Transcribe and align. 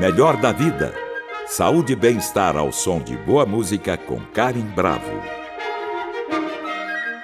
Melhor 0.00 0.40
da 0.40 0.50
vida. 0.50 0.94
Saúde 1.46 1.92
e 1.92 1.96
bem-estar 1.96 2.56
ao 2.56 2.72
som 2.72 3.02
de 3.02 3.18
boa 3.18 3.44
música 3.44 3.98
com 3.98 4.18
Karen 4.32 4.64
Bravo. 4.74 5.12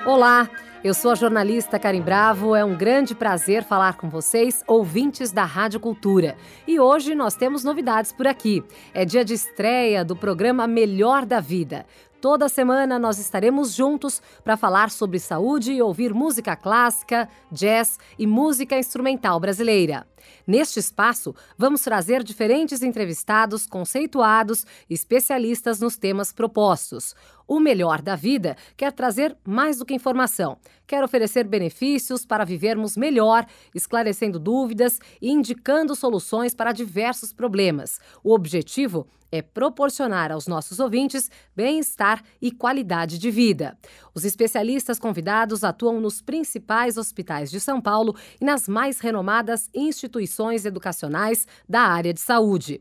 Olá, 0.05 0.47
eu 0.85 0.93
sou 0.93 1.11
a 1.11 1.15
jornalista 1.15 1.79
Karen 1.79 2.03
Bravo. 2.03 2.55
É 2.55 2.63
um 2.63 2.77
grande 2.77 3.15
prazer 3.15 3.65
falar 3.65 3.97
com 3.97 4.11
vocês, 4.11 4.63
ouvintes 4.67 5.33
da 5.33 5.43
Rádio 5.43 5.81
Cultura. 5.81 6.37
E 6.65 6.79
hoje 6.79 7.15
nós 7.15 7.35
temos 7.35 7.65
novidades 7.65 8.13
por 8.13 8.27
aqui. 8.27 8.63
É 8.93 9.07
dia 9.07 9.25
de 9.25 9.33
estreia 9.33 10.05
do 10.05 10.15
programa 10.15 10.67
Melhor 10.67 11.25
da 11.25 11.41
Vida. 11.41 11.87
Toda 12.21 12.49
semana 12.49 12.99
nós 12.99 13.19
estaremos 13.19 13.75
juntos 13.75 14.23
para 14.43 14.57
falar 14.57 14.91
sobre 14.91 15.19
saúde 15.19 15.73
e 15.73 15.83
ouvir 15.83 16.15
música 16.15 16.57
clássica, 16.57 17.29
jazz 17.53 17.99
e 18.19 18.27
música 18.27 18.79
instrumental 18.79 19.39
brasileira. 19.39 20.07
Neste 20.47 20.81
espaço, 20.81 21.35
vamos 21.59 21.83
trazer 21.83 22.23
diferentes 22.23 22.83
entrevistados 22.83 23.67
conceituados 23.67 24.65
especialistas 24.89 25.79
nos 25.79 25.97
temas 25.97 26.33
propostos. 26.33 27.15
O 27.47 27.61
Melhor 27.61 28.01
da 28.01 28.17
Vida 28.17 28.57
quer 28.77 28.93
trazer 28.93 29.37
mais 29.45 29.79
do 29.79 29.85
que 29.85 29.95
informação, 29.95 30.59
quer 30.87 31.05
oferecer 31.05 31.45
benefícios 31.45 32.25
para 32.25 32.45
vivermos 32.45 32.97
melhor, 32.97 33.47
esclarecendo 33.75 34.39
dúvidas 34.39 34.99
e 35.21 35.31
indicando 35.31 35.95
soluções 35.95 36.55
para 36.55 36.73
diversos 36.73 37.33
problemas. 37.33 38.01
O 38.25 38.33
objetivo 38.33 39.07
é 39.31 39.43
proporcionar 39.43 40.33
aos 40.33 40.47
nossos 40.47 40.79
ouvintes 40.79 41.31
bem-estar 41.55 42.23
e 42.41 42.51
qualidade 42.51 43.19
de 43.19 43.31
vida. 43.31 43.77
Os 44.15 44.25
especialistas 44.25 44.99
convidados 44.99 45.65
atuam 45.65 46.01
nos 46.01 46.23
principais 46.23 46.97
hospitais 46.97 47.51
de 47.51 47.61
São 47.61 47.81
Paulo 47.81 48.17
e 48.41 48.45
nas 48.45 48.69
mais 48.69 49.01
renomadas 49.01 49.69
instituições 49.75 50.65
educacionais 50.65 51.47
da 51.69 51.81
área 51.81 52.13
de 52.13 52.21
saúde. 52.21 52.81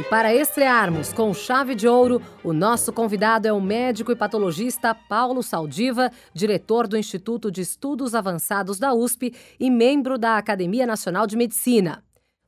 E 0.00 0.04
para 0.04 0.34
estrearmos 0.34 1.12
com 1.12 1.34
chave 1.34 1.74
de 1.74 1.86
ouro, 1.86 2.22
o 2.42 2.54
nosso 2.54 2.90
convidado 2.90 3.46
é 3.46 3.52
o 3.52 3.60
médico 3.60 4.10
e 4.10 4.16
patologista 4.16 4.94
Paulo 4.94 5.42
Saldiva, 5.42 6.10
diretor 6.32 6.88
do 6.88 6.96
Instituto 6.96 7.50
de 7.50 7.60
Estudos 7.60 8.14
Avançados 8.14 8.78
da 8.78 8.94
USP 8.94 9.34
e 9.60 9.70
membro 9.70 10.16
da 10.16 10.38
Academia 10.38 10.86
Nacional 10.86 11.26
de 11.26 11.36
Medicina. 11.36 12.02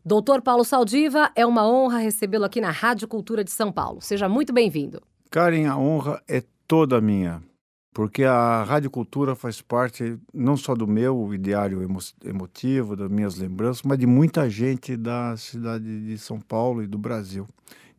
Doutor 0.04 0.42
Paulo 0.42 0.64
Saldiva, 0.64 1.30
é 1.36 1.46
uma 1.46 1.66
honra 1.66 1.98
recebê-lo 1.98 2.44
aqui 2.44 2.60
na 2.60 2.70
Rádio 2.70 3.06
Cultura 3.06 3.44
de 3.44 3.50
São 3.50 3.70
Paulo. 3.70 4.00
Seja 4.00 4.28
muito 4.28 4.52
bem-vindo. 4.52 5.00
Karen, 5.30 5.66
a 5.66 5.76
honra 5.76 6.20
é 6.28 6.42
toda 6.66 7.00
minha 7.00 7.42
porque 7.92 8.24
a 8.24 8.64
Rádio 8.64 8.90
Cultura 8.90 9.34
faz 9.34 9.60
parte 9.60 10.18
não 10.32 10.56
só 10.56 10.74
do 10.74 10.86
meu 10.86 11.34
ideário 11.34 11.82
emo 11.82 11.98
emotivo, 12.24 12.96
das 12.96 13.10
minhas 13.10 13.36
lembranças, 13.36 13.82
mas 13.82 13.98
de 13.98 14.06
muita 14.06 14.48
gente 14.48 14.96
da 14.96 15.36
cidade 15.36 16.06
de 16.06 16.18
São 16.18 16.40
Paulo 16.40 16.82
e 16.82 16.86
do 16.86 16.96
Brasil. 16.96 17.46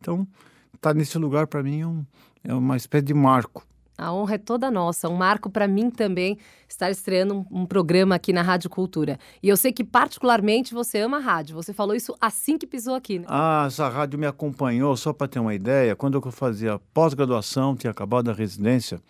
Então, 0.00 0.26
estar 0.74 0.90
tá 0.90 0.94
nesse 0.94 1.16
lugar 1.16 1.46
para 1.46 1.62
mim 1.62 1.80
é, 1.80 1.86
um, 1.86 2.04
é, 2.42 2.54
uma 2.54 2.76
espécie 2.76 3.04
de 3.04 3.14
marco. 3.14 3.64
A 3.96 4.12
honra 4.12 4.34
é 4.34 4.38
toda 4.38 4.70
nossa, 4.70 5.08
um 5.08 5.14
marco 5.14 5.48
para 5.48 5.68
mim 5.68 5.88
também 5.88 6.36
estar 6.68 6.90
estreando 6.90 7.34
um, 7.34 7.60
um, 7.60 7.66
programa 7.66 8.16
aqui 8.16 8.32
na 8.32 8.42
Rádio 8.42 8.68
Cultura. 8.68 9.18
E 9.42 9.48
eu 9.48 9.56
sei 9.56 9.72
que 9.72 9.84
particularmente 9.84 10.74
você 10.74 10.98
ama 10.98 11.18
a 11.18 11.20
rádio. 11.20 11.54
Você 11.54 11.72
falou 11.72 11.94
isso 11.94 12.14
assim 12.20 12.58
que 12.58 12.66
pisou 12.66 12.94
aqui, 12.94 13.20
né? 13.20 13.26
Ah, 13.28 13.64
essa 13.68 13.88
rádio 13.88 14.18
me 14.18 14.26
acompanhou, 14.26 14.96
só 14.96 15.12
para 15.12 15.28
ter 15.28 15.38
uma 15.38 15.54
ideia, 15.54 15.94
quando 15.94 16.18
eu 16.18 16.32
fazia 16.32 16.80
pós-graduação, 16.92 17.76
tinha 17.76 17.92
acabado 17.92 18.30
a 18.30 18.34
residência, 18.34 19.00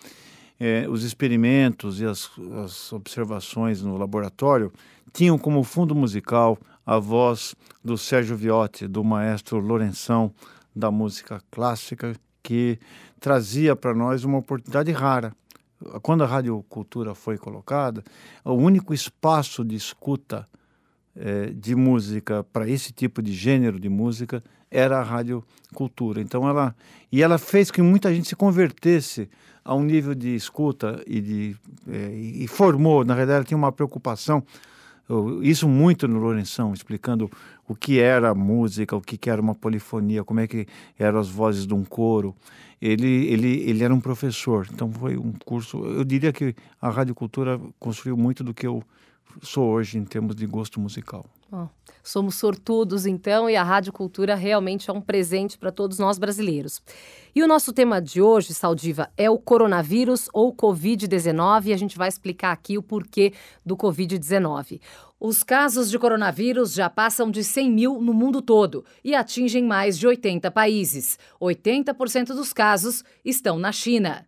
é, 0.60 0.86
os 0.88 1.02
experimentos 1.02 2.00
e 2.00 2.04
as, 2.04 2.30
as 2.62 2.92
observações 2.92 3.82
no 3.82 3.96
laboratório 3.96 4.72
tinham 5.12 5.38
como 5.38 5.62
fundo 5.62 5.94
musical 5.94 6.58
a 6.84 6.98
voz 6.98 7.54
do 7.82 7.96
Sérgio 7.96 8.36
Viotti, 8.36 8.86
do 8.86 9.02
maestro 9.02 9.58
Lourenção 9.58 10.32
da 10.74 10.90
música 10.90 11.40
clássica, 11.50 12.14
que 12.42 12.78
trazia 13.24 13.74
para 13.74 13.94
nós 13.94 14.22
uma 14.22 14.36
oportunidade 14.36 14.92
rara. 14.92 15.34
Quando 16.02 16.22
a 16.22 16.26
Rádio 16.26 16.62
Cultura 16.68 17.14
foi 17.14 17.38
colocada, 17.38 18.04
o 18.44 18.52
único 18.52 18.92
espaço 18.92 19.64
de 19.64 19.74
escuta 19.74 20.46
é, 21.16 21.46
de 21.46 21.74
música 21.74 22.44
para 22.52 22.68
esse 22.68 22.92
tipo 22.92 23.22
de 23.22 23.32
gênero 23.32 23.80
de 23.80 23.88
música 23.88 24.44
era 24.70 24.98
a 24.98 25.02
Rádio 25.02 25.42
Cultura. 25.72 26.20
Então 26.20 26.46
ela 26.46 26.76
e 27.10 27.22
ela 27.22 27.38
fez 27.38 27.70
que 27.70 27.80
muita 27.80 28.14
gente 28.14 28.28
se 28.28 28.36
convertesse 28.36 29.30
a 29.64 29.74
um 29.74 29.82
nível 29.82 30.14
de 30.14 30.34
escuta 30.34 31.02
e 31.06 31.22
de 31.22 31.56
é, 31.88 32.14
e 32.14 32.46
formou, 32.46 33.06
na 33.06 33.14
verdade, 33.14 33.36
ela 33.36 33.44
tinha 33.44 33.56
uma 33.56 33.72
preocupação 33.72 34.44
isso 35.42 35.68
muito 35.68 36.08
no 36.08 36.18
Lourenção, 36.18 36.72
explicando 36.72 37.30
o 37.68 37.74
que 37.74 37.98
era 37.98 38.34
música, 38.34 38.96
o 38.96 39.00
que 39.00 39.28
era 39.28 39.40
uma 39.40 39.54
polifonia, 39.54 40.24
como 40.24 40.40
é 40.40 40.46
que 40.46 40.66
eram 40.98 41.18
as 41.18 41.28
vozes 41.28 41.66
de 41.66 41.74
um 41.74 41.84
coro. 41.84 42.34
Ele, 42.80 43.26
ele, 43.26 43.60
ele 43.68 43.84
era 43.84 43.94
um 43.94 44.00
professor, 44.00 44.66
então 44.72 44.90
foi 44.92 45.16
um 45.16 45.32
curso. 45.44 45.84
Eu 45.84 46.04
diria 46.04 46.32
que 46.32 46.54
a 46.80 46.90
Rádio 46.90 47.14
Cultura 47.14 47.60
construiu 47.78 48.16
muito 48.16 48.42
do 48.42 48.52
que 48.52 48.66
eu 48.66 48.82
sou 49.42 49.70
hoje 49.70 49.98
em 49.98 50.04
termos 50.04 50.36
de 50.36 50.46
gosto 50.46 50.80
musical. 50.80 51.24
Oh, 51.50 51.66
somos 52.04 52.36
sortudos, 52.36 53.06
então, 53.06 53.48
e 53.48 53.56
a 53.56 53.62
Rádio 53.62 53.92
Cultura 53.92 54.34
realmente 54.34 54.90
é 54.90 54.92
um 54.92 55.00
presente 55.00 55.56
para 55.58 55.72
todos 55.72 55.98
nós 55.98 56.18
brasileiros. 56.18 56.82
E 57.34 57.42
o 57.42 57.48
nosso 57.48 57.72
tema 57.72 58.00
de 58.00 58.20
hoje, 58.20 58.52
Saldiva, 58.52 59.10
é 59.16 59.28
o 59.30 59.38
coronavírus 59.38 60.28
ou 60.32 60.54
Covid-19, 60.54 61.66
e 61.66 61.72
a 61.72 61.76
gente 61.76 61.96
vai 61.96 62.08
explicar 62.08 62.52
aqui 62.52 62.76
o 62.76 62.82
porquê 62.82 63.32
do 63.64 63.76
Covid-19. 63.76 64.80
Os 65.18 65.42
casos 65.42 65.90
de 65.90 65.98
coronavírus 65.98 66.74
já 66.74 66.90
passam 66.90 67.30
de 67.30 67.42
100 67.42 67.70
mil 67.70 68.00
no 68.00 68.12
mundo 68.12 68.42
todo 68.42 68.84
e 69.02 69.14
atingem 69.14 69.64
mais 69.64 69.98
de 69.98 70.06
80 70.06 70.50
países. 70.50 71.18
80% 71.40 72.26
dos 72.26 72.52
casos 72.52 73.02
estão 73.24 73.58
na 73.58 73.72
China. 73.72 74.26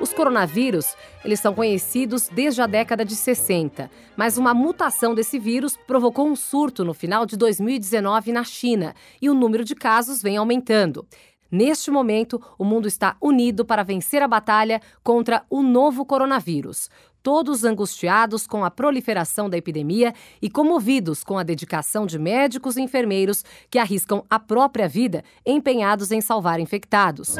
Os 0.00 0.14
coronavírus, 0.14 0.96
eles 1.22 1.40
são 1.40 1.52
conhecidos 1.52 2.28
desde 2.28 2.62
a 2.62 2.66
década 2.66 3.04
de 3.04 3.14
60, 3.14 3.90
mas 4.16 4.38
uma 4.38 4.54
mutação 4.54 5.14
desse 5.14 5.38
vírus 5.38 5.76
provocou 5.76 6.26
um 6.26 6.34
surto 6.34 6.82
no 6.84 6.94
final 6.94 7.26
de 7.26 7.36
2019 7.36 8.32
na 8.32 8.42
China 8.42 8.94
e 9.20 9.28
o 9.28 9.34
número 9.34 9.62
de 9.62 9.74
casos 9.74 10.22
vem 10.22 10.38
aumentando. 10.38 11.06
Neste 11.50 11.90
momento, 11.90 12.40
o 12.58 12.64
mundo 12.64 12.88
está 12.88 13.16
unido 13.20 13.62
para 13.62 13.82
vencer 13.82 14.22
a 14.22 14.28
batalha 14.28 14.80
contra 15.02 15.44
o 15.50 15.62
novo 15.62 16.06
coronavírus. 16.06 16.88
Todos 17.22 17.64
angustiados 17.64 18.46
com 18.46 18.64
a 18.64 18.70
proliferação 18.70 19.50
da 19.50 19.58
epidemia 19.58 20.14
e 20.40 20.48
comovidos 20.48 21.22
com 21.22 21.36
a 21.36 21.42
dedicação 21.42 22.06
de 22.06 22.18
médicos 22.18 22.78
e 22.78 22.80
enfermeiros 22.80 23.44
que 23.68 23.78
arriscam 23.78 24.24
a 24.30 24.38
própria 24.38 24.88
vida 24.88 25.22
empenhados 25.44 26.10
em 26.10 26.22
salvar 26.22 26.58
infectados. 26.58 27.36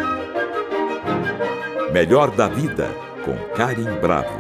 Melhor 1.93 2.31
da 2.37 2.47
Vida, 2.47 2.89
com 3.25 3.35
Karim 3.57 3.99
Bravo. 4.01 4.39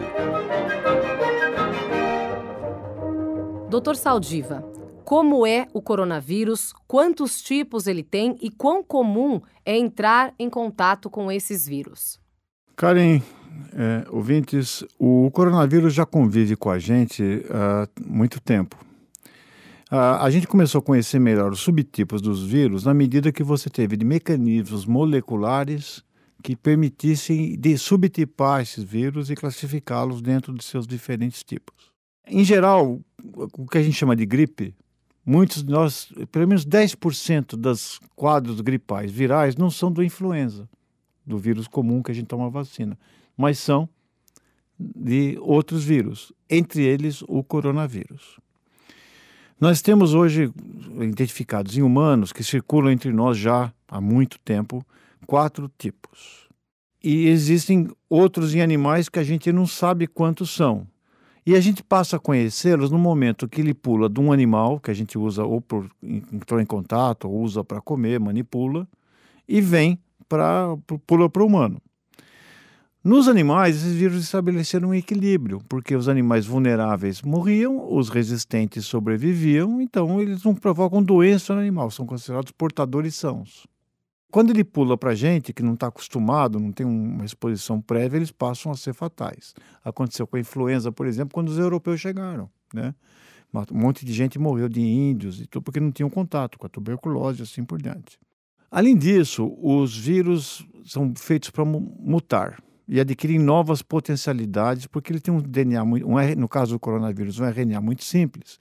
Doutor 3.68 3.96
Saldiva, 3.96 4.64
como 5.04 5.44
é 5.44 5.66
o 5.74 5.82
coronavírus, 5.82 6.72
quantos 6.86 7.42
tipos 7.42 7.88
ele 7.88 8.04
tem 8.04 8.38
e 8.40 8.52
quão 8.52 8.84
comum 8.84 9.40
é 9.66 9.76
entrar 9.76 10.32
em 10.38 10.48
contato 10.48 11.10
com 11.10 11.30
esses 11.32 11.66
vírus? 11.66 12.20
Karen, 12.76 13.20
é, 13.74 14.06
ouvintes, 14.10 14.84
o 14.96 15.28
coronavírus 15.32 15.92
já 15.92 16.06
convive 16.06 16.54
com 16.54 16.70
a 16.70 16.78
gente 16.78 17.44
há 17.50 17.88
muito 18.06 18.40
tempo. 18.40 18.76
a 19.90 20.30
gente 20.30 20.46
começou 20.46 20.78
a 20.78 20.82
conhecer 20.82 21.18
melhor 21.18 21.50
os 21.50 21.58
subtipos 21.58 22.22
dos 22.22 22.44
vírus 22.44 22.84
na 22.84 22.94
medida 22.94 23.32
que 23.32 23.42
você 23.42 23.68
teve 23.68 23.96
de 23.96 24.04
mecanismos 24.04 24.86
moleculares 24.86 26.08
que 26.42 26.56
permitissem 26.56 27.58
de 27.58 27.76
subtipar 27.76 28.62
esses 28.62 28.82
vírus 28.82 29.30
e 29.30 29.34
classificá-los 29.34 30.20
dentro 30.20 30.52
de 30.52 30.64
seus 30.64 30.86
diferentes 30.86 31.42
tipos. 31.42 31.90
Em 32.26 32.44
geral, 32.44 33.00
o 33.34 33.66
que 33.66 33.78
a 33.78 33.82
gente 33.82 33.96
chama 33.96 34.16
de 34.16 34.24
gripe, 34.24 34.74
muitos 35.24 35.62
de 35.62 35.70
nós, 35.70 36.12
pelo 36.30 36.48
menos 36.48 36.64
10% 36.64 37.56
dos 37.56 38.00
quadros 38.14 38.60
gripais 38.60 39.10
virais 39.10 39.56
não 39.56 39.70
são 39.70 39.90
do 39.90 40.02
influenza, 40.02 40.68
do 41.26 41.38
vírus 41.38 41.68
comum 41.68 42.02
que 42.02 42.10
a 42.10 42.14
gente 42.14 42.26
toma 42.26 42.50
vacina, 42.50 42.98
mas 43.36 43.58
são 43.58 43.88
de 44.78 45.36
outros 45.40 45.84
vírus, 45.84 46.32
entre 46.48 46.82
eles 46.82 47.22
o 47.28 47.44
coronavírus. 47.44 48.38
Nós 49.60 49.82
temos 49.82 50.14
hoje 50.14 50.50
identificados 51.00 51.76
em 51.76 51.82
humanos 51.82 52.32
que 52.32 52.42
circulam 52.42 52.90
entre 52.90 53.12
nós 53.12 53.36
já 53.36 53.72
há 53.86 54.00
muito 54.00 54.38
tempo 54.38 54.82
quatro 55.30 55.70
tipos. 55.78 56.48
E 57.00 57.28
existem 57.28 57.86
outros 58.08 58.52
em 58.52 58.60
animais 58.60 59.08
que 59.08 59.20
a 59.20 59.22
gente 59.22 59.52
não 59.52 59.64
sabe 59.64 60.08
quantos 60.08 60.50
são. 60.50 60.88
E 61.46 61.54
a 61.54 61.60
gente 61.60 61.84
passa 61.84 62.16
a 62.16 62.18
conhecê-los 62.18 62.90
no 62.90 62.98
momento 62.98 63.48
que 63.48 63.60
ele 63.60 63.72
pula 63.72 64.08
de 64.08 64.18
um 64.18 64.32
animal, 64.32 64.80
que 64.80 64.90
a 64.90 64.94
gente 64.94 65.16
usa 65.16 65.44
ou 65.44 65.60
por, 65.60 65.88
entrou 66.02 66.60
em 66.60 66.66
contato, 66.66 67.28
ou 67.28 67.42
usa 67.42 67.62
para 67.62 67.80
comer, 67.80 68.18
manipula, 68.18 68.88
e 69.48 69.60
vem 69.60 70.00
para 70.28 70.76
pula 71.06 71.30
para 71.30 71.44
o 71.44 71.46
humano. 71.46 71.80
Nos 73.02 73.28
animais, 73.28 73.76
esses 73.76 73.94
vírus 73.94 74.24
estabeleceram 74.24 74.88
um 74.88 74.94
equilíbrio, 74.94 75.60
porque 75.68 75.94
os 75.94 76.08
animais 76.08 76.44
vulneráveis 76.44 77.22
morriam, 77.22 77.86
os 77.94 78.08
resistentes 78.08 78.84
sobreviviam, 78.84 79.80
então 79.80 80.20
eles 80.20 80.42
não 80.42 80.56
provocam 80.56 81.00
doença 81.00 81.54
no 81.54 81.60
animal, 81.60 81.88
são 81.88 82.04
considerados 82.04 82.50
portadores 82.50 83.14
sãos. 83.14 83.70
Quando 84.30 84.50
ele 84.50 84.62
pula 84.62 84.96
para 84.96 85.14
gente, 85.14 85.52
que 85.52 85.62
não 85.62 85.74
está 85.74 85.88
acostumado, 85.88 86.60
não 86.60 86.70
tem 86.70 86.86
uma 86.86 87.24
exposição 87.24 87.80
prévia, 87.80 88.16
eles 88.16 88.30
passam 88.30 88.70
a 88.70 88.76
ser 88.76 88.94
fatais. 88.94 89.54
Aconteceu 89.84 90.26
com 90.26 90.36
a 90.36 90.40
influenza, 90.40 90.92
por 90.92 91.06
exemplo, 91.06 91.34
quando 91.34 91.48
os 91.48 91.58
europeus 91.58 92.00
chegaram. 92.00 92.48
Né? 92.72 92.94
Um 93.72 93.78
monte 93.78 94.04
de 94.04 94.12
gente 94.12 94.38
morreu 94.38 94.68
de 94.68 94.80
índios 94.80 95.40
e 95.40 95.46
tudo 95.46 95.64
porque 95.64 95.80
não 95.80 95.90
tinham 95.90 96.08
contato 96.08 96.58
com 96.58 96.66
a 96.66 96.68
tuberculose 96.68 97.40
e 97.40 97.42
assim 97.42 97.64
por 97.64 97.82
diante. 97.82 98.18
Além 98.70 98.96
disso, 98.96 99.52
os 99.60 99.96
vírus 99.96 100.64
são 100.84 101.12
feitos 101.16 101.50
para 101.50 101.64
mutar 101.64 102.62
e 102.86 103.00
adquirem 103.00 103.38
novas 103.38 103.82
potencialidades, 103.82 104.86
porque 104.86 105.12
ele 105.12 105.20
tem 105.20 105.34
um 105.34 105.40
DNA, 105.40 105.82
um, 105.82 105.96
no 106.36 106.48
caso 106.48 106.74
do 106.74 106.78
coronavírus, 106.78 107.40
um 107.40 107.44
RNA 107.44 107.80
muito 107.80 108.04
simples. 108.04 108.58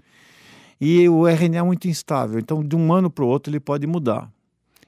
E 0.81 1.07
o 1.07 1.27
RNA 1.27 1.57
é 1.60 1.63
muito 1.63 1.88
instável, 1.88 2.39
então 2.39 2.63
de 2.63 2.75
um 2.75 2.92
ano 2.92 3.12
para 3.12 3.24
o 3.24 3.27
outro 3.27 3.51
ele 3.51 3.60
pode 3.60 3.86
mudar 3.86 4.31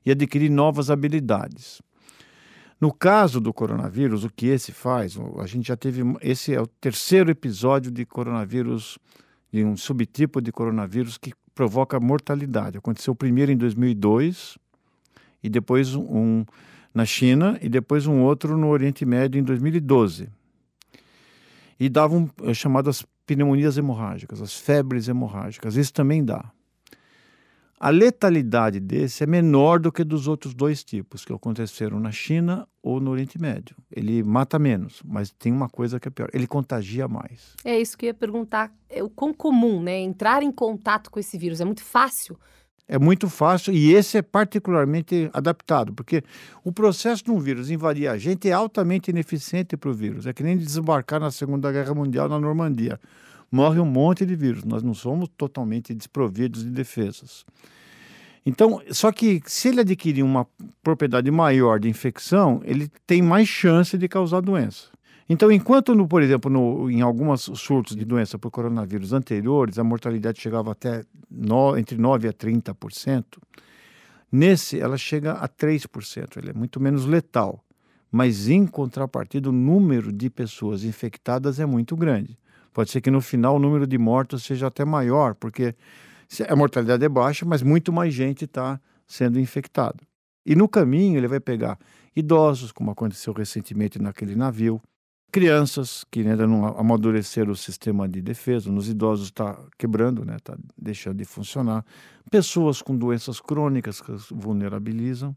e 0.05 0.11
adquirir 0.11 0.49
novas 0.49 0.89
habilidades. 0.89 1.81
No 2.79 2.91
caso 2.91 3.39
do 3.39 3.53
coronavírus, 3.53 4.23
o 4.23 4.29
que 4.29 4.47
esse 4.47 4.71
faz, 4.71 5.15
a 5.37 5.45
gente 5.45 5.67
já 5.67 5.77
teve. 5.77 6.01
Esse 6.19 6.55
é 6.55 6.59
o 6.59 6.65
terceiro 6.65 7.29
episódio 7.29 7.91
de 7.91 8.05
coronavírus, 8.05 8.97
de 9.53 9.63
um 9.63 9.77
subtipo 9.77 10.41
de 10.41 10.51
coronavírus 10.51 11.17
que 11.17 11.31
provoca 11.53 11.99
mortalidade. 11.99 12.79
Aconteceu 12.79 13.13
o 13.13 13.15
primeiro 13.15 13.51
em 13.51 13.57
2002 13.57 14.57
e 15.43 15.49
depois 15.49 15.93
um 15.93 16.43
na 16.93 17.05
China 17.05 17.57
e 17.61 17.69
depois 17.69 18.07
um 18.07 18.21
outro 18.21 18.57
no 18.57 18.69
Oriente 18.69 19.05
Médio 19.05 19.39
em 19.39 19.43
2012. 19.43 20.29
E 21.79 21.89
davam 21.89 22.29
é, 22.43 22.53
chamadas 22.53 23.05
pneumonias 23.25 23.77
hemorrágicas, 23.77 24.41
as 24.41 24.55
febres 24.55 25.07
hemorrágicas. 25.07 25.75
Isso 25.75 25.93
também 25.93 26.23
dá. 26.23 26.51
A 27.83 27.89
letalidade 27.89 28.79
desse 28.79 29.23
é 29.23 29.25
menor 29.25 29.79
do 29.79 29.91
que 29.91 30.03
dos 30.03 30.27
outros 30.27 30.53
dois 30.53 30.83
tipos 30.83 31.25
que 31.25 31.33
aconteceram 31.33 31.99
na 31.99 32.11
China 32.11 32.67
ou 32.83 32.99
no 32.99 33.09
Oriente 33.09 33.41
Médio. 33.41 33.75
Ele 33.91 34.21
mata 34.21 34.59
menos, 34.59 35.01
mas 35.03 35.31
tem 35.31 35.51
uma 35.51 35.67
coisa 35.67 35.99
que 35.99 36.07
é 36.07 36.11
pior: 36.11 36.29
ele 36.31 36.45
contagia 36.45 37.07
mais. 37.07 37.55
É 37.65 37.81
isso 37.81 37.97
que 37.97 38.05
eu 38.05 38.09
ia 38.09 38.13
perguntar. 38.13 38.71
É 38.87 39.01
o 39.03 39.09
quão 39.09 39.33
comum, 39.33 39.81
né? 39.81 39.97
Entrar 39.97 40.43
em 40.43 40.51
contato 40.51 41.09
com 41.09 41.19
esse 41.19 41.39
vírus 41.39 41.59
é 41.59 41.65
muito 41.65 41.83
fácil 41.83 42.37
é 42.87 42.99
muito 42.99 43.29
fácil 43.29 43.73
e 43.73 43.93
esse 43.93 44.17
é 44.17 44.21
particularmente 44.21 45.29
adaptado, 45.31 45.93
porque 45.93 46.21
o 46.61 46.73
processo 46.73 47.23
de 47.23 47.31
um 47.31 47.39
vírus 47.39 47.71
invadir 47.71 48.09
a 48.09 48.17
gente 48.17 48.49
é 48.49 48.51
altamente 48.51 49.11
ineficiente 49.11 49.77
para 49.77 49.89
o 49.89 49.93
vírus. 49.93 50.27
É 50.27 50.33
que 50.33 50.43
nem 50.43 50.57
desembarcar 50.57 51.17
na 51.17 51.31
Segunda 51.31 51.71
Guerra 51.71 51.95
Mundial 51.95 52.27
na 52.27 52.37
Normandia. 52.37 52.99
Morre 53.51 53.79
um 53.79 53.85
monte 53.85 54.25
de 54.25 54.35
vírus, 54.35 54.63
nós 54.63 54.81
não 54.81 54.93
somos 54.93 55.27
totalmente 55.35 55.93
desprovidos 55.93 56.63
de 56.63 56.69
defesas. 56.69 57.45
Então, 58.45 58.81
só 58.91 59.11
que 59.11 59.41
se 59.45 59.67
ele 59.67 59.81
adquirir 59.81 60.23
uma 60.23 60.47
propriedade 60.81 61.29
maior 61.29 61.79
de 61.79 61.87
infecção, 61.87 62.61
ele 62.63 62.89
tem 63.05 63.21
mais 63.21 63.47
chance 63.47 63.97
de 63.97 64.07
causar 64.07 64.41
doença. 64.41 64.89
Então, 65.29 65.51
enquanto, 65.51 65.95
no, 65.95 66.07
por 66.07 66.21
exemplo, 66.21 66.51
no, 66.51 66.89
em 66.89 67.01
alguns 67.01 67.43
surtos 67.55 67.95
de 67.95 68.03
doença 68.03 68.37
por 68.37 68.51
coronavírus 68.51 69.13
anteriores, 69.13 69.77
a 69.77 69.83
mortalidade 69.83 70.41
chegava 70.41 70.71
até 70.71 71.03
no, 71.29 71.77
entre 71.77 71.97
9% 71.97 72.29
a 72.29 72.33
30%, 72.33 73.25
nesse 74.31 74.79
ela 74.79 74.97
chega 74.97 75.33
a 75.33 75.47
3%. 75.47 76.37
Ele 76.37 76.49
é 76.49 76.53
muito 76.53 76.79
menos 76.79 77.05
letal. 77.05 77.63
Mas, 78.11 78.49
em 78.49 78.67
contrapartida, 78.67 79.49
o 79.49 79.53
número 79.53 80.11
de 80.11 80.29
pessoas 80.29 80.83
infectadas 80.83 81.61
é 81.61 81.65
muito 81.65 81.95
grande. 81.95 82.37
Pode 82.73 82.91
ser 82.91 83.01
que 83.01 83.11
no 83.11 83.21
final 83.21 83.55
o 83.55 83.59
número 83.59 83.85
de 83.85 83.97
mortos 83.97 84.43
seja 84.43 84.67
até 84.67 84.85
maior, 84.85 85.35
porque 85.35 85.75
a 86.47 86.55
mortalidade 86.55 87.03
é 87.03 87.09
baixa, 87.09 87.45
mas 87.45 87.61
muito 87.61 87.91
mais 87.91 88.13
gente 88.13 88.45
está 88.45 88.79
sendo 89.05 89.39
infectada. 89.39 89.99
E 90.45 90.55
no 90.55 90.67
caminho 90.67 91.17
ele 91.17 91.27
vai 91.27 91.39
pegar 91.39 91.77
idosos, 92.15 92.71
como 92.71 92.91
aconteceu 92.91 93.33
recentemente 93.33 93.99
naquele 93.99 94.35
navio, 94.35 94.81
crianças 95.31 96.05
que 96.11 96.19
ainda 96.19 96.45
não 96.45 96.65
amadureceram 96.77 97.51
o 97.51 97.55
sistema 97.55 98.07
de 98.07 98.21
defesa, 98.21 98.69
nos 98.69 98.89
idosos 98.89 99.27
está 99.27 99.57
quebrando, 99.77 100.25
né, 100.25 100.35
está 100.35 100.57
deixando 100.77 101.17
de 101.17 101.25
funcionar, 101.25 101.85
pessoas 102.29 102.81
com 102.81 102.95
doenças 102.95 103.39
crônicas 103.39 104.01
que 104.01 104.11
vulnerabilizam. 104.31 105.35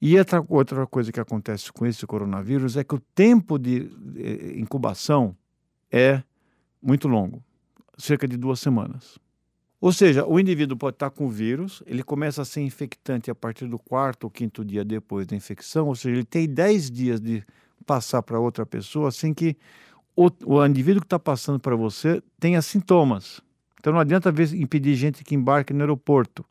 E 0.00 0.18
outra, 0.18 0.44
outra 0.48 0.86
coisa 0.86 1.12
que 1.12 1.20
acontece 1.20 1.72
com 1.72 1.86
esse 1.86 2.06
coronavírus 2.06 2.76
é 2.76 2.82
que 2.82 2.94
o 2.94 3.00
tempo 3.14 3.58
de 3.58 3.88
eh, 4.16 4.58
incubação 4.58 5.36
é 5.90 6.22
muito 6.82 7.06
longo, 7.08 7.42
cerca 7.96 8.26
de 8.26 8.36
duas 8.36 8.60
semanas. 8.60 9.18
Ou 9.80 9.92
seja, 9.92 10.24
o 10.24 10.38
indivíduo 10.38 10.76
pode 10.76 10.94
estar 10.94 11.10
com 11.10 11.26
o 11.26 11.28
vírus, 11.28 11.82
ele 11.86 12.04
começa 12.04 12.42
a 12.42 12.44
ser 12.44 12.60
infectante 12.60 13.30
a 13.30 13.34
partir 13.34 13.66
do 13.66 13.78
quarto 13.78 14.24
ou 14.24 14.30
quinto 14.30 14.64
dia 14.64 14.84
depois 14.84 15.26
da 15.26 15.34
infecção, 15.34 15.88
ou 15.88 15.94
seja, 15.96 16.16
ele 16.16 16.24
tem 16.24 16.48
10 16.48 16.90
dias 16.90 17.20
de 17.20 17.44
passar 17.84 18.22
para 18.22 18.38
outra 18.38 18.64
pessoa 18.64 19.10
sem 19.10 19.34
que 19.34 19.56
o, 20.14 20.30
o 20.44 20.64
indivíduo 20.64 21.00
que 21.00 21.06
está 21.06 21.18
passando 21.18 21.58
para 21.58 21.74
você 21.74 22.22
tenha 22.38 22.62
sintomas. 22.62 23.40
Então 23.80 23.92
não 23.92 23.98
adianta 23.98 24.30
ver, 24.30 24.54
impedir 24.54 24.94
gente 24.94 25.24
que 25.24 25.34
embarque 25.34 25.72
no 25.72 25.80
aeroporto, 25.80 26.44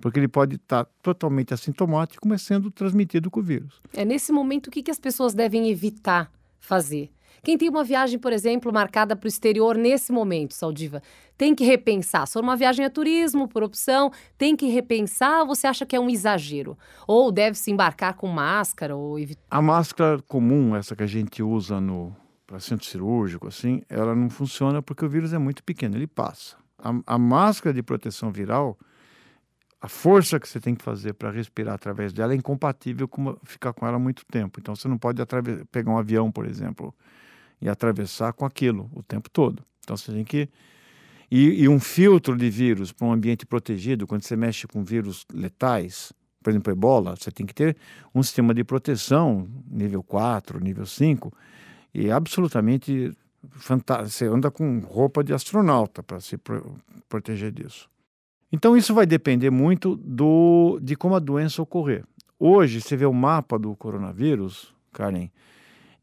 porque 0.00 0.18
ele 0.18 0.26
pode 0.26 0.56
estar 0.56 0.84
tá 0.84 0.90
totalmente 1.02 1.54
assintomático, 1.54 2.26
mas 2.26 2.42
sendo 2.42 2.70
transmitido 2.70 3.30
com 3.30 3.38
o 3.38 3.42
vírus. 3.44 3.80
É 3.94 4.04
nesse 4.04 4.32
momento 4.32 4.66
o 4.66 4.70
que, 4.70 4.82
que 4.82 4.90
as 4.90 4.98
pessoas 4.98 5.34
devem 5.34 5.70
evitar 5.70 6.32
fazer? 6.58 7.10
Quem 7.46 7.56
tem 7.56 7.68
uma 7.68 7.84
viagem, 7.84 8.18
por 8.18 8.32
exemplo, 8.32 8.72
marcada 8.72 9.14
para 9.14 9.24
o 9.24 9.28
exterior 9.28 9.76
nesse 9.76 10.10
momento, 10.10 10.52
Saldiva, 10.52 11.00
tem 11.38 11.54
que 11.54 11.62
repensar. 11.62 12.26
Se 12.26 12.32
for 12.32 12.42
uma 12.42 12.56
viagem 12.56 12.84
a 12.84 12.90
turismo, 12.90 13.46
por 13.46 13.62
opção, 13.62 14.10
tem 14.36 14.56
que 14.56 14.66
repensar 14.66 15.42
ou 15.42 15.46
você 15.46 15.68
acha 15.68 15.86
que 15.86 15.94
é 15.94 16.00
um 16.00 16.10
exagero? 16.10 16.76
Ou 17.06 17.30
deve 17.30 17.56
se 17.56 17.70
embarcar 17.70 18.14
com 18.14 18.26
máscara? 18.26 18.96
Ou... 18.96 19.16
A 19.48 19.62
máscara 19.62 20.20
comum, 20.26 20.74
essa 20.74 20.96
que 20.96 21.04
a 21.04 21.06
gente 21.06 21.40
usa 21.40 21.80
no 21.80 22.12
para 22.48 22.58
centro 22.58 22.84
cirúrgico, 22.84 23.46
assim, 23.46 23.80
ela 23.88 24.12
não 24.12 24.28
funciona 24.28 24.82
porque 24.82 25.04
o 25.04 25.08
vírus 25.08 25.32
é 25.32 25.38
muito 25.38 25.62
pequeno, 25.62 25.96
ele 25.96 26.08
passa. 26.08 26.56
A, 26.76 27.14
a 27.14 27.16
máscara 27.16 27.72
de 27.72 27.80
proteção 27.80 28.32
viral, 28.32 28.76
a 29.80 29.86
força 29.86 30.40
que 30.40 30.48
você 30.48 30.58
tem 30.58 30.74
que 30.74 30.82
fazer 30.82 31.14
para 31.14 31.30
respirar 31.30 31.76
através 31.76 32.12
dela 32.12 32.32
é 32.32 32.36
incompatível 32.36 33.06
com 33.06 33.36
ficar 33.44 33.72
com 33.72 33.86
ela 33.86 34.00
muito 34.00 34.26
tempo. 34.26 34.58
Então 34.58 34.74
você 34.74 34.88
não 34.88 34.98
pode 34.98 35.22
pegar 35.70 35.92
um 35.92 35.96
avião, 35.96 36.32
por 36.32 36.44
exemplo, 36.44 36.92
e 37.60 37.68
atravessar 37.68 38.32
com 38.32 38.44
aquilo 38.44 38.90
o 38.94 39.02
tempo 39.02 39.30
todo. 39.30 39.62
Então 39.80 39.96
você 39.96 40.12
tem 40.12 40.24
que. 40.24 40.48
E, 41.30 41.62
e 41.62 41.68
um 41.68 41.80
filtro 41.80 42.36
de 42.36 42.48
vírus 42.48 42.92
para 42.92 43.06
um 43.06 43.12
ambiente 43.12 43.44
protegido, 43.44 44.06
quando 44.06 44.22
você 44.22 44.36
mexe 44.36 44.66
com 44.66 44.84
vírus 44.84 45.26
letais, 45.32 46.12
por 46.42 46.50
exemplo, 46.50 46.72
ebola, 46.72 47.16
você 47.16 47.32
tem 47.32 47.44
que 47.44 47.54
ter 47.54 47.76
um 48.14 48.22
sistema 48.22 48.54
de 48.54 48.62
proteção 48.62 49.48
nível 49.68 50.02
4, 50.04 50.60
nível 50.60 50.86
5, 50.86 51.32
e 51.92 52.10
absolutamente 52.10 53.12
fantástico. 53.50 54.10
Você 54.10 54.26
anda 54.26 54.50
com 54.50 54.78
roupa 54.80 55.24
de 55.24 55.32
astronauta 55.32 56.02
para 56.02 56.20
se 56.20 56.36
pro 56.36 56.76
proteger 57.08 57.50
disso. 57.50 57.88
Então 58.52 58.76
isso 58.76 58.94
vai 58.94 59.06
depender 59.06 59.50
muito 59.50 59.96
do, 59.96 60.78
de 60.80 60.94
como 60.94 61.14
a 61.14 61.18
doença 61.18 61.60
ocorrer. 61.60 62.04
Hoje, 62.38 62.80
você 62.80 62.96
vê 62.96 63.06
o 63.06 63.12
mapa 63.12 63.58
do 63.58 63.74
coronavírus, 63.74 64.74
Karen, 64.92 65.28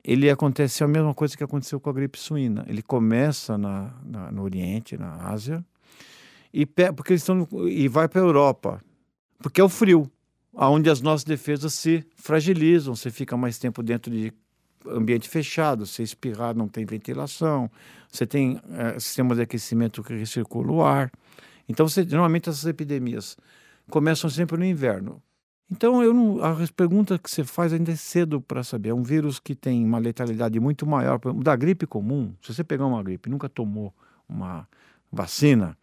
ele 0.03 0.29
acontece 0.29 0.83
a 0.83 0.87
mesma 0.87 1.13
coisa 1.13 1.37
que 1.37 1.43
aconteceu 1.43 1.79
com 1.79 1.89
a 1.89 1.93
gripe 1.93 2.19
suína. 2.19 2.65
Ele 2.67 2.81
começa 2.81 3.57
na, 3.57 3.93
na 4.03 4.31
no 4.31 4.43
Oriente, 4.43 4.97
na 4.97 5.29
Ásia, 5.29 5.63
e 6.53 6.65
porque 6.65 7.13
eles 7.13 7.21
estão 7.21 7.47
e 7.67 7.87
vai 7.87 8.07
para 8.07 8.21
a 8.21 8.25
Europa, 8.25 8.83
porque 9.39 9.61
é 9.61 9.63
o 9.63 9.69
frio, 9.69 10.11
aonde 10.55 10.89
as 10.89 11.01
nossas 11.01 11.23
defesas 11.23 11.73
se 11.73 12.05
fragilizam. 12.15 12.95
Você 12.95 13.09
fica 13.09 13.35
mais 13.37 13.57
tempo 13.57 13.81
dentro 13.81 14.11
de 14.11 14.33
ambiente 14.87 15.29
fechado, 15.29 15.85
você 15.85 16.03
espirrar 16.03 16.55
não 16.55 16.67
tem 16.67 16.85
ventilação, 16.85 17.71
você 18.11 18.25
tem 18.25 18.59
é, 18.71 18.99
sistemas 18.99 19.37
de 19.37 19.43
aquecimento 19.43 20.03
que 20.03 20.13
recircula 20.13 20.71
o 20.71 20.83
ar. 20.83 21.11
Então, 21.67 21.87
você, 21.87 22.03
normalmente 22.03 22.49
essas 22.49 22.65
epidemias 22.65 23.37
começam 23.89 24.29
sempre 24.29 24.57
no 24.57 24.65
inverno. 24.65 25.21
Então, 25.71 26.03
eu 26.03 26.13
não, 26.13 26.43
a 26.43 26.55
pergunta 26.75 27.17
que 27.17 27.29
você 27.29 27.43
faz 27.43 27.73
ainda 27.73 27.91
é 27.91 27.95
cedo 27.95 28.39
para 28.39 28.63
saber. 28.63 28.89
É 28.89 28.93
um 28.93 29.01
vírus 29.01 29.39
que 29.39 29.55
tem 29.55 29.83
uma 29.83 29.97
letalidade 29.97 30.59
muito 30.59 30.85
maior. 30.85 31.19
Da 31.41 31.55
gripe 31.55 31.87
comum, 31.87 32.33
se 32.41 32.53
você 32.53 32.63
pegar 32.63 32.85
uma 32.85 33.01
gripe 33.01 33.29
nunca 33.29 33.49
tomou 33.49 33.93
uma 34.27 34.67
vacina, 35.11 35.77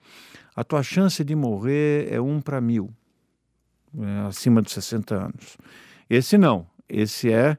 a 0.54 0.62
tua 0.62 0.82
chance 0.82 1.24
de 1.24 1.34
morrer 1.34 2.12
é 2.12 2.20
um 2.20 2.40
para 2.40 2.60
mil, 2.60 2.90
é, 3.98 4.26
acima 4.28 4.62
de 4.62 4.70
60 4.70 5.14
anos. 5.14 5.56
Esse 6.08 6.36
não. 6.36 6.66
Esse 6.88 7.32
é 7.32 7.56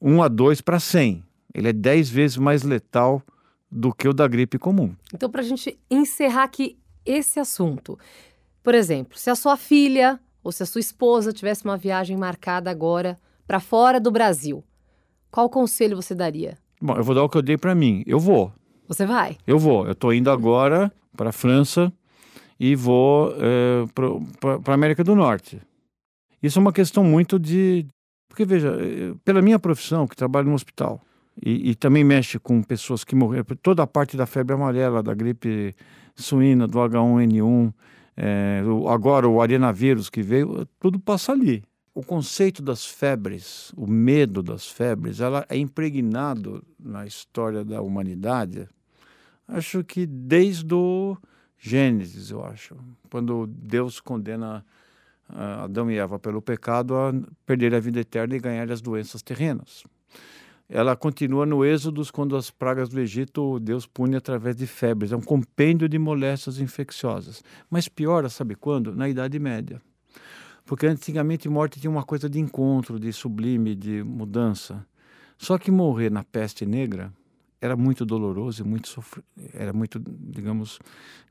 um 0.00 0.22
a 0.22 0.28
dois 0.28 0.60
para 0.60 0.80
100. 0.80 1.22
Ele 1.54 1.68
é 1.68 1.72
10 1.72 2.10
vezes 2.10 2.36
mais 2.36 2.62
letal 2.62 3.22
do 3.70 3.92
que 3.92 4.08
o 4.08 4.12
da 4.12 4.26
gripe 4.26 4.58
comum. 4.58 4.94
Então, 5.14 5.30
para 5.30 5.42
a 5.42 5.44
gente 5.44 5.78
encerrar 5.90 6.44
aqui 6.44 6.78
esse 7.04 7.38
assunto, 7.38 7.98
por 8.62 8.74
exemplo, 8.74 9.16
se 9.18 9.30
a 9.30 9.34
sua 9.34 9.56
filha 9.56 10.20
ou 10.42 10.52
se 10.52 10.62
a 10.62 10.66
sua 10.66 10.80
esposa 10.80 11.32
tivesse 11.32 11.64
uma 11.64 11.76
viagem 11.76 12.16
marcada 12.16 12.70
agora 12.70 13.18
para 13.46 13.60
fora 13.60 14.00
do 14.00 14.10
Brasil, 14.10 14.64
qual 15.30 15.48
conselho 15.48 15.96
você 15.96 16.14
daria? 16.14 16.56
Bom, 16.80 16.96
eu 16.96 17.04
vou 17.04 17.14
dar 17.14 17.22
o 17.22 17.28
que 17.28 17.36
eu 17.36 17.42
dei 17.42 17.58
para 17.58 17.74
mim. 17.74 18.02
Eu 18.06 18.18
vou. 18.18 18.52
Você 18.88 19.06
vai? 19.06 19.36
Eu 19.46 19.58
vou. 19.58 19.86
Eu 19.86 19.92
estou 19.92 20.12
indo 20.12 20.30
agora 20.30 20.90
para 21.16 21.30
a 21.30 21.32
França 21.32 21.92
e 22.58 22.74
vou 22.74 23.34
é, 23.38 23.84
para 24.40 24.72
a 24.72 24.74
América 24.74 25.04
do 25.04 25.14
Norte. 25.14 25.60
Isso 26.42 26.58
é 26.58 26.62
uma 26.62 26.72
questão 26.72 27.04
muito 27.04 27.38
de. 27.38 27.86
Porque, 28.28 28.44
veja, 28.44 28.76
eh, 28.80 29.14
pela 29.24 29.42
minha 29.42 29.58
profissão, 29.58 30.06
que 30.06 30.16
trabalho 30.16 30.48
no 30.48 30.54
hospital, 30.54 31.00
e, 31.44 31.70
e, 31.70 31.74
também 31.74 32.04
mexe 32.04 32.38
com 32.38 32.62
pessoas 32.62 33.02
que 33.02 33.14
morreram, 33.14 33.44
toda 33.60 33.82
a 33.82 33.86
parte 33.86 34.16
da 34.16 34.24
febre 34.24 34.54
amarela, 34.54 35.02
da 35.02 35.12
gripe 35.12 35.74
suína, 36.14 36.66
do 36.66 36.78
H1N1, 36.78 37.72
é, 38.22 38.60
agora 38.92 39.26
o 39.26 39.40
arenavírus 39.40 40.10
que 40.10 40.20
veio, 40.20 40.66
tudo 40.78 41.00
passa 41.00 41.32
ali. 41.32 41.64
O 41.94 42.04
conceito 42.04 42.60
das 42.60 42.84
febres, 42.84 43.72
o 43.74 43.86
medo 43.86 44.42
das 44.42 44.68
febres, 44.68 45.20
ela 45.20 45.46
é 45.48 45.56
impregnado 45.56 46.62
na 46.78 47.06
história 47.06 47.64
da 47.64 47.80
humanidade, 47.80 48.68
acho 49.48 49.82
que 49.82 50.04
desde 50.04 50.74
o 50.74 51.16
Gênesis, 51.58 52.30
eu 52.30 52.44
acho, 52.44 52.76
quando 53.10 53.46
Deus 53.46 54.00
condena 54.00 54.64
Adão 55.26 55.90
e 55.90 55.96
Eva 55.96 56.18
pelo 56.18 56.42
pecado 56.42 56.94
a 56.94 57.14
perder 57.46 57.74
a 57.74 57.80
vida 57.80 58.00
eterna 58.00 58.36
e 58.36 58.40
ganhar 58.40 58.70
as 58.70 58.82
doenças 58.82 59.22
terrenas 59.22 59.84
ela 60.72 60.94
continua 60.94 61.44
no 61.44 61.64
Êxodos, 61.64 62.12
quando 62.12 62.36
as 62.36 62.48
pragas 62.48 62.88
do 62.88 63.00
Egito 63.00 63.58
Deus 63.58 63.86
pune 63.86 64.14
através 64.14 64.54
de 64.54 64.68
febres. 64.68 65.10
É 65.10 65.16
um 65.16 65.20
compêndio 65.20 65.88
de 65.88 65.98
moléstias 65.98 66.60
infecciosas. 66.60 67.42
Mas 67.68 67.88
piora, 67.88 68.28
sabe 68.28 68.54
quando? 68.54 68.94
Na 68.94 69.08
Idade 69.08 69.36
Média. 69.40 69.82
Porque 70.64 70.86
antigamente 70.86 71.48
morte 71.48 71.80
tinha 71.80 71.90
uma 71.90 72.04
coisa 72.04 72.30
de 72.30 72.38
encontro, 72.38 73.00
de 73.00 73.12
sublime, 73.12 73.74
de 73.74 74.04
mudança. 74.04 74.86
Só 75.36 75.58
que 75.58 75.72
morrer 75.72 76.08
na 76.08 76.22
peste 76.22 76.64
negra 76.64 77.12
era 77.60 77.76
muito 77.76 78.06
doloroso 78.06 78.62
e 78.62 78.64
muito 78.64 78.86
sofr... 78.86 79.22
era 79.52 79.72
muito, 79.72 80.00
digamos, 80.00 80.78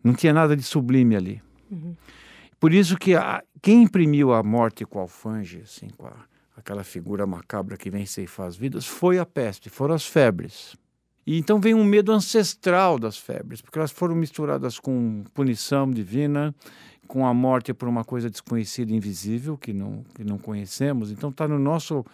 não 0.03 0.13
tinha 0.13 0.33
nada 0.33 0.53
de 0.53 0.63
sublime 0.63 1.15
ali. 1.15 1.41
Uhum. 1.71 1.95
Por 2.59 2.73
isso 2.73 2.97
que 2.97 3.15
a... 3.15 3.41
quem 3.61 3.83
imprimiu 3.83 4.33
a 4.33 4.43
morte 4.43 4.85
com 4.85 4.99
alfange, 4.99 5.61
assim, 5.63 5.87
com 5.97 6.07
a 6.07 6.27
aquela 6.59 6.83
figura 6.83 7.25
macabra 7.25 7.75
que 7.75 7.89
vem 7.89 8.05
ceifar 8.05 8.47
as 8.47 8.55
vidas, 8.55 8.85
foi 8.85 9.17
a 9.17 9.25
peste, 9.25 9.69
foram 9.69 9.95
as 9.95 10.05
febres. 10.05 10.75
E 11.25 11.37
então 11.37 11.59
vem 11.59 11.73
um 11.73 11.83
medo 11.83 12.11
ancestral 12.11 12.97
das 12.97 13.17
febres, 13.17 13.61
porque 13.61 13.77
elas 13.77 13.91
foram 13.91 14.15
misturadas 14.15 14.79
com 14.79 15.23
punição 15.33 15.89
divina, 15.89 16.55
com 17.07 17.25
a 17.25 17.33
morte 17.33 17.73
por 17.73 17.87
uma 17.87 18.03
coisa 18.03 18.29
desconhecida, 18.29 18.93
invisível, 18.93 19.57
que 19.57 19.73
não, 19.73 20.03
que 20.15 20.23
não 20.23 20.37
conhecemos. 20.37 21.11
Então 21.11 21.29
está 21.29 21.47
no 21.47 21.59
nosso 21.59 22.05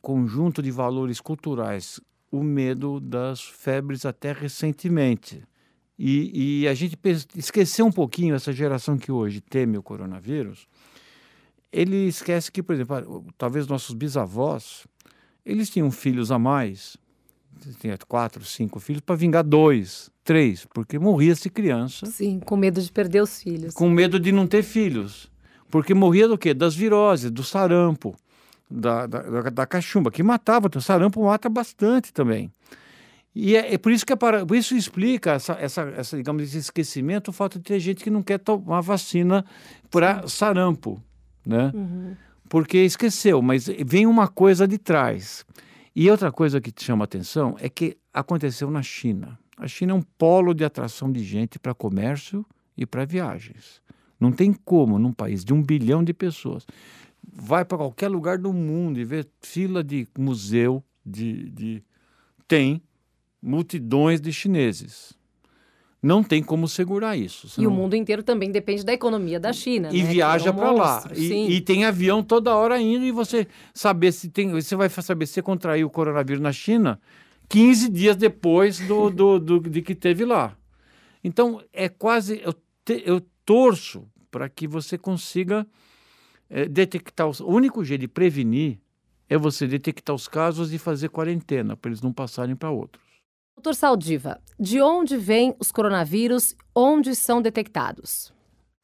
conjunto 0.00 0.62
de 0.62 0.70
valores 0.70 1.20
culturais 1.20 2.00
o 2.30 2.42
medo 2.42 3.00
das 3.00 3.42
febres 3.42 4.04
até 4.04 4.32
recentemente. 4.32 5.42
E, 5.98 6.62
e 6.62 6.68
a 6.68 6.74
gente 6.74 6.98
esqueceu 7.36 7.86
um 7.86 7.92
pouquinho, 7.92 8.34
essa 8.34 8.52
geração 8.52 8.98
que 8.98 9.12
hoje 9.12 9.40
teme 9.40 9.78
o 9.78 9.82
coronavírus, 9.82 10.66
ele 11.74 12.06
esquece 12.06 12.52
que, 12.52 12.62
por 12.62 12.72
exemplo, 12.76 13.26
talvez 13.36 13.66
nossos 13.66 13.94
bisavós, 13.96 14.86
eles 15.44 15.68
tinham 15.68 15.90
filhos 15.90 16.30
a 16.30 16.38
mais, 16.38 16.96
tinha 17.80 17.98
quatro, 18.06 18.44
cinco 18.44 18.78
filhos, 18.78 19.00
para 19.00 19.16
vingar 19.16 19.42
dois, 19.42 20.08
três, 20.22 20.64
porque 20.72 21.00
morria-se 21.00 21.50
criança. 21.50 22.06
Sim, 22.06 22.38
com 22.38 22.56
medo 22.56 22.80
de 22.80 22.92
perder 22.92 23.22
os 23.22 23.42
filhos. 23.42 23.74
Com 23.74 23.90
medo 23.90 24.20
de 24.20 24.30
não 24.30 24.46
ter 24.46 24.62
filhos. 24.62 25.28
Porque 25.68 25.92
morria 25.92 26.28
do 26.28 26.38
quê? 26.38 26.54
Das 26.54 26.76
viroses, 26.76 27.28
do 27.32 27.42
sarampo, 27.42 28.14
da, 28.70 29.08
da, 29.08 29.50
da 29.50 29.66
cachumba, 29.66 30.12
que 30.12 30.22
matava. 30.22 30.70
O 30.72 30.80
sarampo 30.80 31.24
mata 31.24 31.48
bastante 31.48 32.12
também. 32.12 32.52
E 33.34 33.56
é, 33.56 33.74
é 33.74 33.78
por 33.78 33.90
isso 33.90 34.06
que 34.06 34.12
é 34.12 34.16
para, 34.16 34.46
por 34.46 34.56
isso 34.56 34.76
explica 34.76 35.32
essa, 35.32 35.54
essa, 35.54 35.82
essa, 35.96 36.16
digamos, 36.16 36.44
esse 36.44 36.58
esquecimento, 36.58 37.28
o 37.28 37.32
fato 37.32 37.58
de 37.58 37.64
ter 37.64 37.80
gente 37.80 38.04
que 38.04 38.10
não 38.10 38.22
quer 38.22 38.38
tomar 38.38 38.80
vacina 38.80 39.44
para 39.90 40.28
sarampo 40.28 41.02
né? 41.44 41.70
Uhum. 41.74 42.16
Porque 42.48 42.78
esqueceu, 42.78 43.40
mas 43.42 43.66
vem 43.84 44.06
uma 44.06 44.28
coisa 44.28 44.66
de 44.66 44.78
trás. 44.78 45.44
E 45.94 46.10
outra 46.10 46.30
coisa 46.30 46.60
que 46.60 46.70
te 46.70 46.84
chama 46.84 47.04
atenção 47.04 47.56
é 47.58 47.68
que 47.68 47.96
aconteceu 48.12 48.70
na 48.70 48.82
China. 48.82 49.38
A 49.56 49.68
China 49.68 49.92
é 49.92 49.94
um 49.94 50.02
polo 50.02 50.52
de 50.52 50.64
atração 50.64 51.10
de 51.10 51.22
gente 51.22 51.58
para 51.58 51.74
comércio 51.74 52.44
e 52.76 52.84
para 52.84 53.04
viagens. 53.04 53.80
Não 54.18 54.32
tem 54.32 54.52
como, 54.52 54.98
num 54.98 55.12
país 55.12 55.44
de 55.44 55.52
um 55.52 55.62
bilhão 55.62 56.02
de 56.02 56.12
pessoas, 56.12 56.66
vai 57.22 57.64
para 57.64 57.78
qualquer 57.78 58.08
lugar 58.08 58.38
do 58.38 58.52
mundo 58.52 58.98
e 58.98 59.04
vê 59.04 59.24
fila 59.40 59.82
de 59.82 60.06
museu, 60.18 60.82
de, 61.04 61.50
de... 61.50 61.82
tem 62.46 62.82
multidões 63.40 64.20
de 64.20 64.32
chineses 64.32 65.16
não 66.04 66.22
tem 66.22 66.42
como 66.42 66.68
segurar 66.68 67.16
isso. 67.16 67.48
Senão... 67.48 67.64
E 67.64 67.66
o 67.66 67.70
mundo 67.70 67.96
inteiro 67.96 68.22
também 68.22 68.50
depende 68.50 68.84
da 68.84 68.92
economia 68.92 69.40
da 69.40 69.54
China. 69.54 69.88
E 69.90 70.02
né? 70.02 70.08
viaja 70.10 70.50
é 70.50 70.52
um 70.52 70.56
para 70.56 70.70
lá. 70.70 71.10
E, 71.16 71.56
e, 71.56 71.60
tem 71.62 71.86
avião 71.86 72.22
toda 72.22 72.54
hora 72.54 72.78
indo 72.78 73.06
e 73.06 73.10
você 73.10 73.46
saber 73.72 74.12
se 74.12 74.28
tem. 74.28 74.50
Você 74.50 74.76
vai 74.76 74.90
saber 74.90 75.24
se 75.26 75.40
contraiu 75.40 75.86
o 75.86 75.90
coronavírus 75.90 76.42
na 76.42 76.52
China 76.52 77.00
15 77.48 77.88
dias 77.88 78.16
depois 78.16 78.80
do, 78.80 79.08
do, 79.10 79.38
do 79.38 79.60
de 79.60 79.80
que 79.80 79.94
teve 79.94 80.26
lá. 80.26 80.54
Então 81.22 81.62
é 81.72 81.88
quase. 81.88 82.38
Eu, 82.44 82.52
te, 82.84 83.02
eu 83.06 83.22
torço 83.46 84.06
para 84.30 84.46
que 84.48 84.68
você 84.68 84.98
consiga 84.98 85.66
é, 86.50 86.66
detectar. 86.66 87.26
Os, 87.26 87.40
o 87.40 87.48
único 87.48 87.82
jeito 87.82 88.02
de 88.02 88.08
prevenir 88.08 88.78
é 89.26 89.38
você 89.38 89.66
detectar 89.66 90.14
os 90.14 90.28
casos 90.28 90.70
e 90.72 90.76
fazer 90.76 91.08
quarentena, 91.08 91.74
para 91.76 91.88
eles 91.88 92.02
não 92.02 92.12
passarem 92.12 92.54
para 92.54 92.70
outros. 92.70 93.03
Doutor 93.56 93.74
Saldiva, 93.74 94.40
de 94.58 94.80
onde 94.80 95.16
vêm 95.16 95.54
os 95.58 95.70
coronavírus? 95.70 96.54
Onde 96.74 97.14
são 97.14 97.40
detectados? 97.40 98.32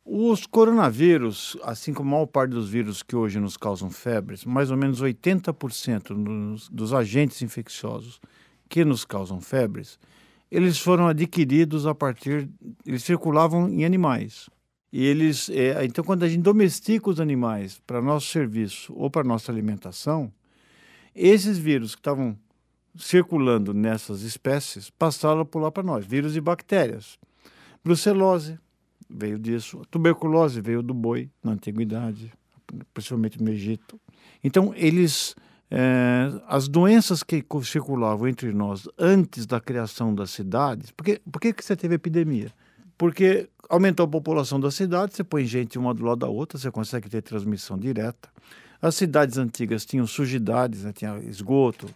Os 0.05 0.47
coronavírus, 0.47 1.57
assim 1.63 1.93
como 1.93 2.09
a 2.09 2.13
maior 2.13 2.27
parte 2.27 2.53
dos 2.53 2.71
vírus 2.71 3.03
que 3.03 3.15
hoje 3.15 3.39
nos 3.39 3.57
causam 3.57 3.91
febres, 3.91 4.45
mais 4.45 4.71
ou 4.71 4.77
menos 4.77 5.03
80% 5.03 6.15
dos, 6.15 6.69
dos 6.69 6.95
agentes 6.95 7.43
infecciosos 7.43 8.21
que 8.69 8.85
nos 8.85 9.05
causam 9.05 9.41
febres, 9.41 9.99
eles 10.51 10.79
foram 10.79 11.09
adquiridos 11.09 11.87
a 11.87 11.95
partir. 11.95 12.49
Eles 12.87 13.05
circulavam 13.05 13.69
em 13.69 13.85
animais. 13.85 14.49
E 14.93 15.05
eles. 15.05 15.49
É, 15.51 15.85
então, 15.85 16.03
quando 16.03 16.23
a 16.23 16.29
gente 16.29 16.43
domestica 16.43 17.11
os 17.11 17.21
animais 17.21 17.81
para 17.87 18.01
nosso 18.01 18.27
serviço 18.29 18.93
ou 18.97 19.11
para 19.11 19.23
nossa 19.23 19.53
alimentação, 19.53 20.33
esses 21.15 21.59
vírus 21.59 21.95
que 21.95 22.01
estavam 22.01 22.37
circulando 22.97 23.73
nessas 23.73 24.23
espécies 24.23 24.91
passaram 24.91 25.41
a 25.41 25.45
pular 25.45 25.71
para 25.71 25.83
nós, 25.83 26.05
vírus 26.05 26.37
e 26.37 26.41
bactérias. 26.41 27.19
Brucelose 27.85 28.59
veio 29.09 29.39
disso, 29.39 29.83
tuberculose 29.91 30.61
veio 30.61 30.83
do 30.83 30.95
boi 30.95 31.31
na 31.43 31.53
antiguidade, 31.53 32.33
principalmente 32.95 33.43
no 33.43 33.51
Egito. 33.51 34.01
Então, 34.43 34.73
eles, 34.77 35.35
é, 35.71 36.31
as 36.47 36.69
doenças 36.69 37.23
que 37.23 37.45
circulavam 37.65 38.29
entre 38.29 38.53
nós 38.53 38.89
antes 38.99 39.47
da 39.47 39.61
criação 39.61 40.15
das 40.15 40.31
cidades, 40.31 40.91
porque, 40.91 41.21
por 41.31 41.41
que 41.41 41.55
você 41.59 41.77
teve 41.77 41.95
epidemia? 41.95 42.53
Porque 42.97 43.49
aumentou 43.69 44.05
a 44.05 44.09
população 44.09 44.61
da 44.61 44.71
cidade, 44.71 45.15
você 45.15 45.25
põe 45.25 45.45
gente 45.45 45.79
uma 45.79 45.95
do 45.95 46.05
lado 46.05 46.19
da 46.19 46.29
outra, 46.29 46.59
você 46.59 46.71
consegue 46.71 47.09
ter 47.09 47.23
transmissão 47.23 47.79
direta. 47.79 48.29
As 48.83 48.95
cidades 48.95 49.37
antigas 49.39 49.85
tinham 49.85 50.07
sujidades, 50.07 50.85
né? 50.85 50.93
tinha 50.93 51.19
esgoto, 51.19 51.87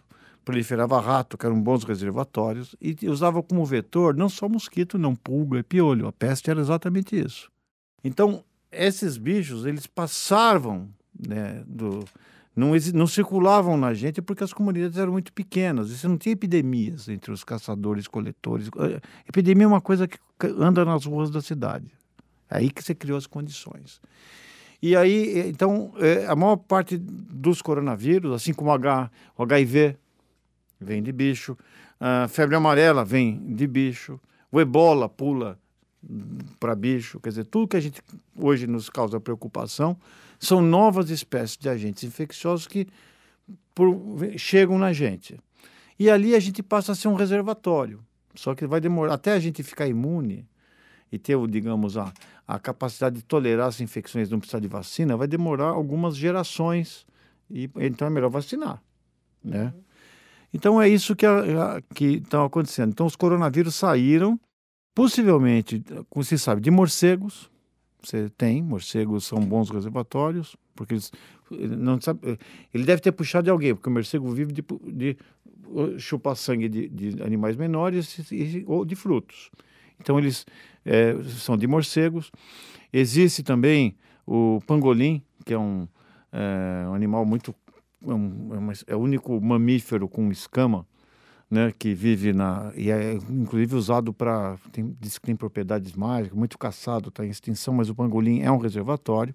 proliferava 0.45 1.01
rato, 1.01 1.37
que 1.37 1.45
eram 1.45 1.59
bons 1.59 1.83
reservatórios, 1.83 2.75
e 2.79 2.95
usava 3.09 3.41
como 3.41 3.65
vetor 3.65 4.15
não 4.15 4.29
só 4.29 4.47
mosquito, 4.47 4.97
não 4.97 5.15
pulga 5.15 5.59
e 5.59 5.63
piolho. 5.63 6.07
A 6.07 6.13
peste 6.13 6.51
era 6.51 6.61
exatamente 6.61 7.19
isso. 7.19 7.51
Então, 8.03 8.43
esses 8.71 9.17
bichos, 9.17 9.65
eles 9.65 9.87
passavam, 9.87 10.87
né, 11.27 11.63
do, 11.65 12.05
não, 12.55 12.71
não 12.93 13.07
circulavam 13.07 13.75
na 13.75 13.93
gente 13.93 14.21
porque 14.21 14.43
as 14.43 14.53
comunidades 14.53 14.97
eram 14.97 15.11
muito 15.11 15.33
pequenas. 15.33 15.89
Você 15.89 16.07
não 16.07 16.17
tinha 16.17 16.33
epidemias 16.33 17.09
entre 17.09 17.31
os 17.31 17.43
caçadores, 17.43 18.07
coletores. 18.07 18.69
Eh, 18.77 19.01
epidemia 19.27 19.65
é 19.65 19.67
uma 19.67 19.81
coisa 19.81 20.07
que 20.07 20.17
anda 20.59 20.85
nas 20.85 21.05
ruas 21.05 21.31
da 21.31 21.41
cidade. 21.41 21.87
É 22.49 22.57
aí 22.57 22.69
que 22.69 22.83
você 22.83 22.93
criou 22.93 23.17
as 23.17 23.25
condições. 23.25 23.99
E 24.81 24.95
aí, 24.95 25.39
eh, 25.39 25.47
então, 25.49 25.91
eh, 25.97 26.25
a 26.27 26.35
maior 26.35 26.57
parte 26.57 26.97
dos 26.97 27.61
coronavírus, 27.61 28.31
assim 28.31 28.53
como 28.53 28.71
o 28.71 29.43
HIV, 29.43 29.97
vem 30.85 31.03
de 31.03 31.11
bicho. 31.11 31.57
A 31.99 32.27
febre 32.27 32.55
amarela 32.55 33.03
vem 33.03 33.53
de 33.55 33.67
bicho. 33.67 34.19
O 34.51 34.61
ebola 34.61 35.09
pula 35.09 35.59
para 36.59 36.75
bicho. 36.75 37.19
Quer 37.19 37.29
dizer, 37.29 37.45
tudo 37.45 37.67
que 37.67 37.77
a 37.77 37.81
gente 37.81 38.01
hoje 38.39 38.67
nos 38.67 38.89
causa 38.89 39.19
preocupação 39.19 39.97
são 40.39 40.61
novas 40.61 41.09
espécies 41.09 41.57
de 41.57 41.67
agentes 41.67 42.03
infecciosos 42.03 42.67
que 42.67 42.87
por, 43.73 43.97
chegam 44.37 44.77
na 44.77 44.93
gente. 44.93 45.39
E 45.99 46.09
ali 46.09 46.35
a 46.35 46.39
gente 46.39 46.61
passa 46.61 46.91
a 46.91 46.95
ser 46.95 47.07
um 47.07 47.15
reservatório. 47.15 47.99
Só 48.35 48.53
que 48.53 48.67
vai 48.67 48.81
demorar 48.81 49.13
até 49.13 49.33
a 49.33 49.39
gente 49.39 49.63
ficar 49.63 49.87
imune 49.87 50.45
e 51.11 51.17
ter, 51.17 51.37
digamos, 51.47 51.97
a, 51.97 52.13
a 52.47 52.59
capacidade 52.59 53.15
de 53.15 53.23
tolerar 53.23 53.67
as 53.67 53.79
infecções, 53.79 54.29
não 54.29 54.39
precisar 54.39 54.59
de 54.59 54.67
vacina, 54.67 55.15
vai 55.15 55.27
demorar 55.27 55.69
algumas 55.69 56.15
gerações. 56.17 57.05
E 57.49 57.69
então 57.77 58.07
é 58.07 58.09
melhor 58.09 58.29
vacinar, 58.29 58.81
né? 59.43 59.73
Então 60.55 60.81
é 60.81 60.87
isso 60.87 61.13
que 61.17 61.25
está 62.05 62.45
acontecendo. 62.45 62.91
Então 62.91 63.05
os 63.05 63.17
coronavírus 63.17 63.75
saíram, 63.75 64.39
possivelmente, 64.95 65.83
como 66.09 66.23
se 66.23 66.39
sabe, 66.39 66.61
de 66.61 66.71
morcegos. 66.71 67.51
Você 68.01 68.29
tem, 68.29 68.63
morcegos 68.63 69.25
são 69.25 69.41
bons 69.41 69.69
reservatórios, 69.69 70.55
porque 70.73 70.93
eles 70.93 71.11
não 71.77 71.99
sabe, 71.99 72.39
ele 72.73 72.85
deve 72.85 73.01
ter 73.01 73.11
puxado 73.11 73.43
de 73.43 73.49
alguém, 73.49 73.75
porque 73.75 73.89
o 73.89 73.91
morcego 73.91 74.31
vive 74.31 74.53
de, 74.53 74.63
de 74.93 75.17
chupar 75.99 76.37
sangue 76.37 76.69
de, 76.69 76.87
de, 76.87 77.21
animais 77.21 77.57
menores 77.57 78.17
e, 78.31 78.63
ou 78.65 78.85
de 78.85 78.95
frutos. 78.95 79.51
Então 79.99 80.17
eles 80.17 80.45
é, 80.85 81.21
são 81.37 81.57
de 81.57 81.67
morcegos. 81.67 82.31
Existe 82.93 83.43
também 83.43 83.97
o 84.25 84.61
pangolim, 84.65 85.21
que 85.43 85.53
é 85.53 85.59
um, 85.59 85.85
é, 86.31 86.87
um 86.87 86.93
animal 86.93 87.25
muito 87.25 87.53
é, 88.07 88.13
um, 88.13 88.71
é, 88.71 88.93
é, 88.93 88.95
o 88.95 88.99
único 88.99 89.39
mamífero 89.41 90.07
com 90.07 90.31
escama, 90.31 90.85
né, 91.49 91.71
que 91.77 91.93
vive 91.93 92.33
na 92.33 92.71
e 92.75 92.89
é 92.89 93.13
inclusive 93.13 93.75
usado 93.75 94.11
para 94.11 94.57
diz 94.99 95.17
que 95.17 95.27
tem 95.27 95.35
propriedades 95.35 95.93
mágicas, 95.93 96.37
muito 96.37 96.57
caçado, 96.57 97.09
está 97.09 97.25
em 97.25 97.29
extinção, 97.29 97.73
mas 97.73 97.89
o 97.89 97.95
pangolim 97.95 98.41
é 98.41 98.51
um 98.51 98.57
reservatório. 98.57 99.33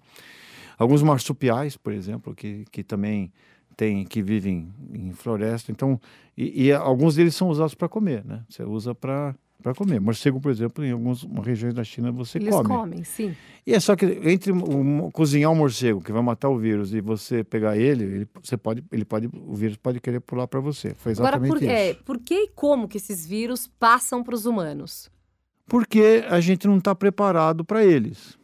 Alguns 0.77 1.01
marsupiais, 1.03 1.77
por 1.77 1.93
exemplo, 1.93 2.35
que, 2.35 2.65
que 2.71 2.83
também 2.83 3.31
tem 3.77 4.03
que 4.03 4.21
vivem 4.21 4.73
em 4.93 5.13
floresta, 5.13 5.71
então 5.71 5.99
e, 6.37 6.65
e 6.65 6.73
alguns 6.73 7.15
deles 7.15 7.35
são 7.35 7.49
usados 7.49 7.75
para 7.75 7.87
comer, 7.87 8.25
né? 8.25 8.43
Você 8.49 8.63
usa 8.63 8.93
para 8.93 9.35
para 9.61 9.73
comer. 9.73 9.99
Morcego, 10.01 10.41
por 10.41 10.51
exemplo, 10.51 10.83
em 10.83 10.91
algumas 10.91 11.23
regiões 11.43 11.73
da 11.73 11.83
China 11.83 12.11
você 12.11 12.37
Eles 12.37 12.49
come. 12.49 12.67
Eles 12.67 12.77
comem, 12.77 13.03
sim. 13.03 13.35
E 13.65 13.73
é 13.73 13.79
só 13.79 13.95
que 13.95 14.05
entre 14.05 14.51
cozinhar 15.13 15.51
um 15.51 15.55
morcego 15.55 16.01
que 16.01 16.11
vai 16.11 16.21
matar 16.21 16.49
o 16.49 16.57
vírus 16.57 16.93
e 16.93 16.99
você 16.99 17.43
pegar 17.43 17.77
ele, 17.77 18.03
ele, 18.03 18.27
você 18.41 18.57
pode, 18.57 18.83
ele 18.91 19.05
pode, 19.05 19.29
o 19.33 19.53
vírus 19.53 19.77
pode 19.77 19.99
querer 19.99 20.19
pular 20.19 20.47
para 20.47 20.59
você. 20.59 20.93
Foi 20.95 21.11
exatamente 21.11 21.45
Agora, 21.45 21.59
por, 21.59 21.63
isso. 21.63 21.71
É, 21.71 21.93
por 22.03 22.19
que 22.19 22.35
e 22.35 22.47
como 22.49 22.87
que 22.87 22.97
esses 22.97 23.25
vírus 23.25 23.67
passam 23.79 24.23
para 24.23 24.35
os 24.35 24.45
humanos? 24.45 25.09
Porque 25.67 26.25
a 26.27 26.41
gente 26.41 26.67
não 26.67 26.79
está 26.79 26.93
preparado 26.93 27.63
para 27.63 27.85
eles, 27.85 28.37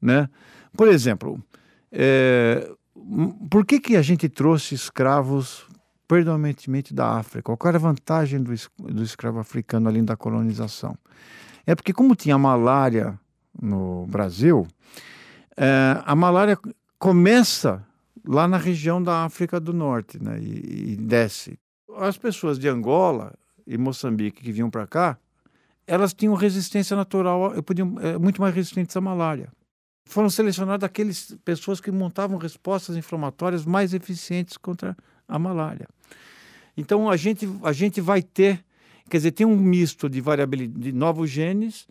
né? 0.00 0.28
Por 0.76 0.86
exemplo, 0.86 1.42
é, 1.90 2.70
por 3.50 3.64
que, 3.64 3.80
que 3.80 3.96
a 3.96 4.02
gente 4.02 4.28
trouxe 4.28 4.74
escravos 4.74 5.66
predominantemente 6.08 6.94
da 6.94 7.18
África. 7.18 7.54
Qual 7.54 7.68
era 7.68 7.76
a 7.76 7.80
vantagem 7.80 8.42
do, 8.42 8.52
do 8.78 9.02
escravo 9.02 9.38
africano 9.38 9.88
além 9.88 10.02
da 10.02 10.16
colonização? 10.16 10.96
É 11.66 11.74
porque, 11.74 11.92
como 11.92 12.16
tinha 12.16 12.38
malária 12.38 13.20
no 13.60 14.06
Brasil, 14.06 14.66
é, 15.54 16.02
a 16.04 16.16
malária 16.16 16.58
começa 16.98 17.84
lá 18.26 18.48
na 18.48 18.56
região 18.56 19.02
da 19.02 19.24
África 19.24 19.60
do 19.60 19.74
Norte 19.74 20.22
né, 20.22 20.38
e, 20.40 20.92
e 20.92 20.96
desce. 20.96 21.58
As 21.98 22.16
pessoas 22.16 22.58
de 22.58 22.68
Angola 22.68 23.34
e 23.66 23.76
Moçambique 23.76 24.42
que 24.42 24.50
vinham 24.50 24.70
para 24.70 24.86
cá, 24.86 25.18
elas 25.86 26.14
tinham 26.14 26.34
resistência 26.34 26.96
natural, 26.96 27.62
podiam, 27.62 27.96
é, 28.00 28.16
muito 28.18 28.40
mais 28.40 28.54
resistentes 28.54 28.96
à 28.96 29.00
malária. 29.00 29.50
Foram 30.06 30.30
selecionadas 30.30 30.86
aquelas 30.86 31.36
pessoas 31.44 31.82
que 31.82 31.90
montavam 31.90 32.38
respostas 32.38 32.96
inflamatórias 32.96 33.66
mais 33.66 33.92
eficientes 33.92 34.56
contra 34.56 34.96
a 35.28 35.38
malária. 35.38 35.86
Então 36.76 37.10
a 37.10 37.16
gente, 37.16 37.48
a 37.62 37.72
gente 37.72 38.00
vai 38.00 38.22
ter, 38.22 38.64
quer 39.10 39.18
dizer, 39.18 39.32
tem 39.32 39.46
um 39.46 39.56
misto 39.56 40.08
de 40.08 40.20
variabilidade 40.20 40.80
de 40.80 40.92
novos 40.92 41.28
genes 41.28 41.86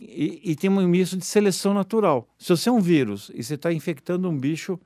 e, 0.00 0.40
e 0.42 0.56
tem 0.56 0.70
um 0.70 0.88
misto 0.88 1.16
de 1.16 1.24
seleção 1.24 1.72
natural. 1.72 2.28
Se 2.38 2.48
você 2.48 2.68
é 2.68 2.72
um 2.72 2.80
vírus 2.80 3.30
e 3.34 3.42
você 3.42 3.54
está 3.54 3.72
infectando 3.72 4.28
um 4.28 4.36
bicho 4.36 4.78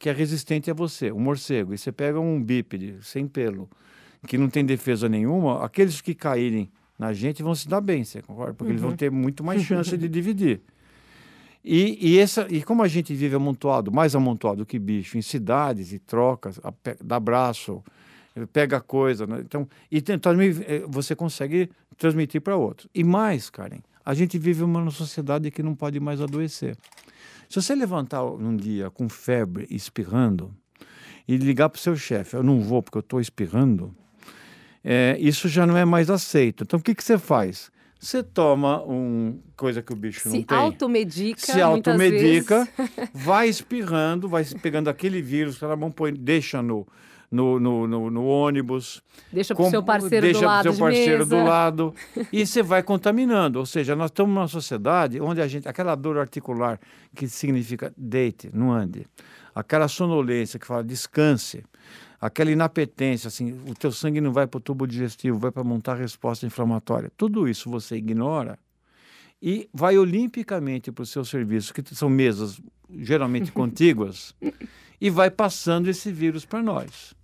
que 0.00 0.08
é 0.08 0.12
resistente 0.12 0.70
a 0.70 0.74
você, 0.74 1.12
um 1.12 1.20
morcego, 1.20 1.72
e 1.72 1.78
você 1.78 1.92
pega 1.92 2.18
um 2.18 2.42
bípede 2.42 2.96
sem 3.02 3.28
pelo, 3.28 3.70
que 4.26 4.36
não 4.36 4.48
tem 4.48 4.64
defesa 4.64 5.08
nenhuma, 5.08 5.64
aqueles 5.64 6.00
que 6.00 6.14
caírem 6.14 6.70
na 6.98 7.12
gente 7.12 7.42
vão 7.42 7.54
se 7.54 7.68
dar 7.68 7.80
bem, 7.80 8.04
você 8.04 8.22
concorda? 8.22 8.54
Porque 8.54 8.64
uhum. 8.64 8.70
eles 8.70 8.80
vão 8.80 8.90
uhum. 8.90 8.96
ter 8.96 9.10
muito 9.10 9.44
mais 9.44 9.62
chance 9.62 9.96
de 9.96 10.08
dividir. 10.08 10.60
E, 11.64 11.96
e, 12.00 12.18
essa, 12.18 12.46
e 12.50 12.62
como 12.62 12.82
a 12.82 12.88
gente 12.88 13.14
vive 13.14 13.34
amontoado, 13.34 13.90
mais 13.90 14.14
amontoado 14.14 14.66
que 14.66 14.78
bicho, 14.78 15.16
em 15.16 15.22
cidades 15.22 15.92
e 15.92 15.98
trocas, 15.98 16.60
dá 17.02 17.16
abraço, 17.16 17.82
pega 18.52 18.80
coisa, 18.80 19.26
né? 19.26 19.40
então 19.40 19.66
e 19.90 20.02
também 20.02 20.50
eh, 20.66 20.84
você 20.86 21.16
consegue 21.16 21.70
transmitir 21.96 22.42
para 22.42 22.54
outros. 22.54 22.88
E 22.94 23.02
mais, 23.02 23.48
Karen, 23.48 23.78
a 24.04 24.12
gente 24.12 24.38
vive 24.38 24.62
uma 24.62 24.90
sociedade 24.90 25.50
que 25.50 25.62
não 25.62 25.74
pode 25.74 25.98
mais 26.00 26.20
adoecer. 26.20 26.76
Se 27.48 27.62
você 27.62 27.74
levantar 27.74 28.24
um 28.24 28.54
dia 28.54 28.90
com 28.90 29.08
febre, 29.08 29.66
espirrando, 29.70 30.54
e 31.26 31.36
ligar 31.36 31.68
para 31.68 31.78
o 31.78 31.80
seu 31.80 31.96
chefe, 31.96 32.36
eu 32.36 32.42
não 32.42 32.60
vou 32.60 32.82
porque 32.82 32.98
eu 32.98 33.00
estou 33.00 33.20
espirrando, 33.20 33.94
é, 34.82 35.16
isso 35.18 35.48
já 35.48 35.66
não 35.66 35.76
é 35.76 35.84
mais 35.84 36.10
aceito. 36.10 36.64
Então 36.64 36.78
o 36.78 36.82
que, 36.82 36.94
que 36.94 37.02
você 37.02 37.18
faz? 37.18 37.70
Você 38.04 38.22
toma 38.22 38.82
um 38.82 39.40
coisa 39.56 39.80
que 39.80 39.90
o 39.90 39.96
bicho 39.96 40.28
se 40.28 40.28
não 40.28 40.42
tem. 40.42 40.58
Automedica, 40.58 41.40
se 41.40 41.58
automedica. 41.58 42.68
vai 43.14 43.48
espirrando, 43.48 44.28
vai 44.28 44.44
pegando 44.60 44.90
aquele 44.90 45.22
vírus, 45.22 45.62
ela 45.62 45.74
mão 45.74 45.90
põe, 45.90 46.12
deixa 46.12 46.60
no, 46.60 46.86
no, 47.30 47.58
no, 47.58 47.86
no, 47.86 48.10
no 48.10 48.26
ônibus. 48.26 49.02
Deixa 49.32 49.54
para 49.54 49.64
o 49.64 49.70
seu 49.70 49.82
parceiro 49.82 50.32
do 50.32 50.40
lado. 50.42 50.62
Deixa 50.62 50.62
para 50.62 50.70
o 50.70 50.74
seu 50.74 50.84
parceiro 50.84 51.26
do 51.26 51.36
lado. 51.44 51.94
E 52.30 52.46
você 52.46 52.62
vai 52.62 52.82
contaminando. 52.82 53.58
Ou 53.58 53.64
seja, 53.64 53.96
nós 53.96 54.10
estamos 54.10 54.34
numa 54.34 54.48
sociedade 54.48 55.18
onde 55.18 55.40
a 55.40 55.48
gente. 55.48 55.66
Aquela 55.66 55.94
dor 55.94 56.18
articular 56.18 56.78
que 57.16 57.26
significa 57.26 57.90
deite, 57.96 58.50
não 58.52 58.70
ande. 58.70 59.06
Aquela 59.54 59.88
sonolência 59.88 60.58
que 60.58 60.66
fala 60.66 60.84
descanse 60.84 61.64
aquela 62.20 62.50
inapetência, 62.50 63.28
assim, 63.28 63.52
o 63.68 63.74
teu 63.74 63.92
sangue 63.92 64.20
não 64.20 64.32
vai 64.32 64.46
para 64.46 64.58
o 64.58 64.60
tubo 64.60 64.86
digestivo, 64.86 65.38
vai 65.38 65.50
para 65.50 65.64
montar 65.64 65.92
a 65.92 65.96
resposta 65.96 66.46
inflamatória. 66.46 67.10
Tudo 67.16 67.48
isso 67.48 67.70
você 67.70 67.96
ignora 67.96 68.58
e 69.42 69.68
vai 69.74 69.98
olimpicamente 69.98 70.90
para 70.90 71.02
o 71.02 71.06
seu 71.06 71.24
serviço, 71.24 71.74
que 71.74 71.94
são 71.94 72.08
mesas 72.08 72.60
geralmente 72.90 73.50
contíguas, 73.52 74.34
e 75.00 75.10
vai 75.10 75.30
passando 75.30 75.88
esse 75.88 76.10
vírus 76.10 76.44
para 76.44 76.62
nós. 76.62 77.14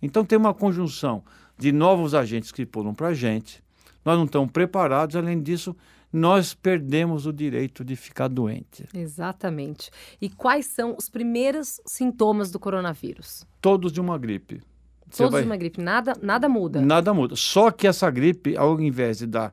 Então 0.00 0.24
tem 0.24 0.38
uma 0.38 0.54
conjunção 0.54 1.24
de 1.58 1.72
novos 1.72 2.14
agentes 2.14 2.52
que 2.52 2.66
pulam 2.66 2.94
para 2.94 3.08
a 3.08 3.14
gente, 3.14 3.62
nós 4.04 4.16
não 4.16 4.24
estamos 4.24 4.50
preparados, 4.52 5.16
além 5.16 5.40
disso, 5.42 5.74
nós 6.14 6.54
perdemos 6.54 7.26
o 7.26 7.32
direito 7.32 7.84
de 7.84 7.96
ficar 7.96 8.28
doente. 8.28 8.86
Exatamente. 8.94 9.90
E 10.20 10.30
quais 10.30 10.66
são 10.66 10.94
os 10.96 11.08
primeiros 11.08 11.80
sintomas 11.84 12.52
do 12.52 12.60
coronavírus? 12.60 13.44
Todos 13.60 13.90
de 13.90 14.00
uma 14.00 14.16
gripe. 14.16 14.62
Você 15.10 15.24
Todos 15.24 15.32
vai... 15.32 15.42
de 15.42 15.48
uma 15.48 15.56
gripe, 15.56 15.80
nada, 15.82 16.16
nada 16.22 16.48
muda. 16.48 16.80
Nada 16.80 17.12
muda. 17.12 17.34
Só 17.34 17.72
que 17.72 17.88
essa 17.88 18.08
gripe, 18.12 18.56
ao 18.56 18.80
invés 18.80 19.18
de 19.18 19.26
dar, 19.26 19.52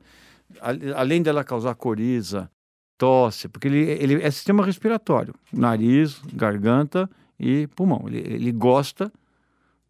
além 0.95 1.23
dela 1.23 1.43
causar 1.43 1.73
coriza, 1.73 2.47
tosse, 2.95 3.47
porque 3.47 3.67
ele, 3.67 3.79
ele 3.79 4.21
é 4.21 4.29
sistema 4.29 4.63
respiratório, 4.63 5.33
nariz, 5.51 6.21
garganta 6.31 7.09
e 7.39 7.65
pulmão. 7.75 8.03
Ele, 8.05 8.19
ele 8.19 8.51
gosta 8.51 9.11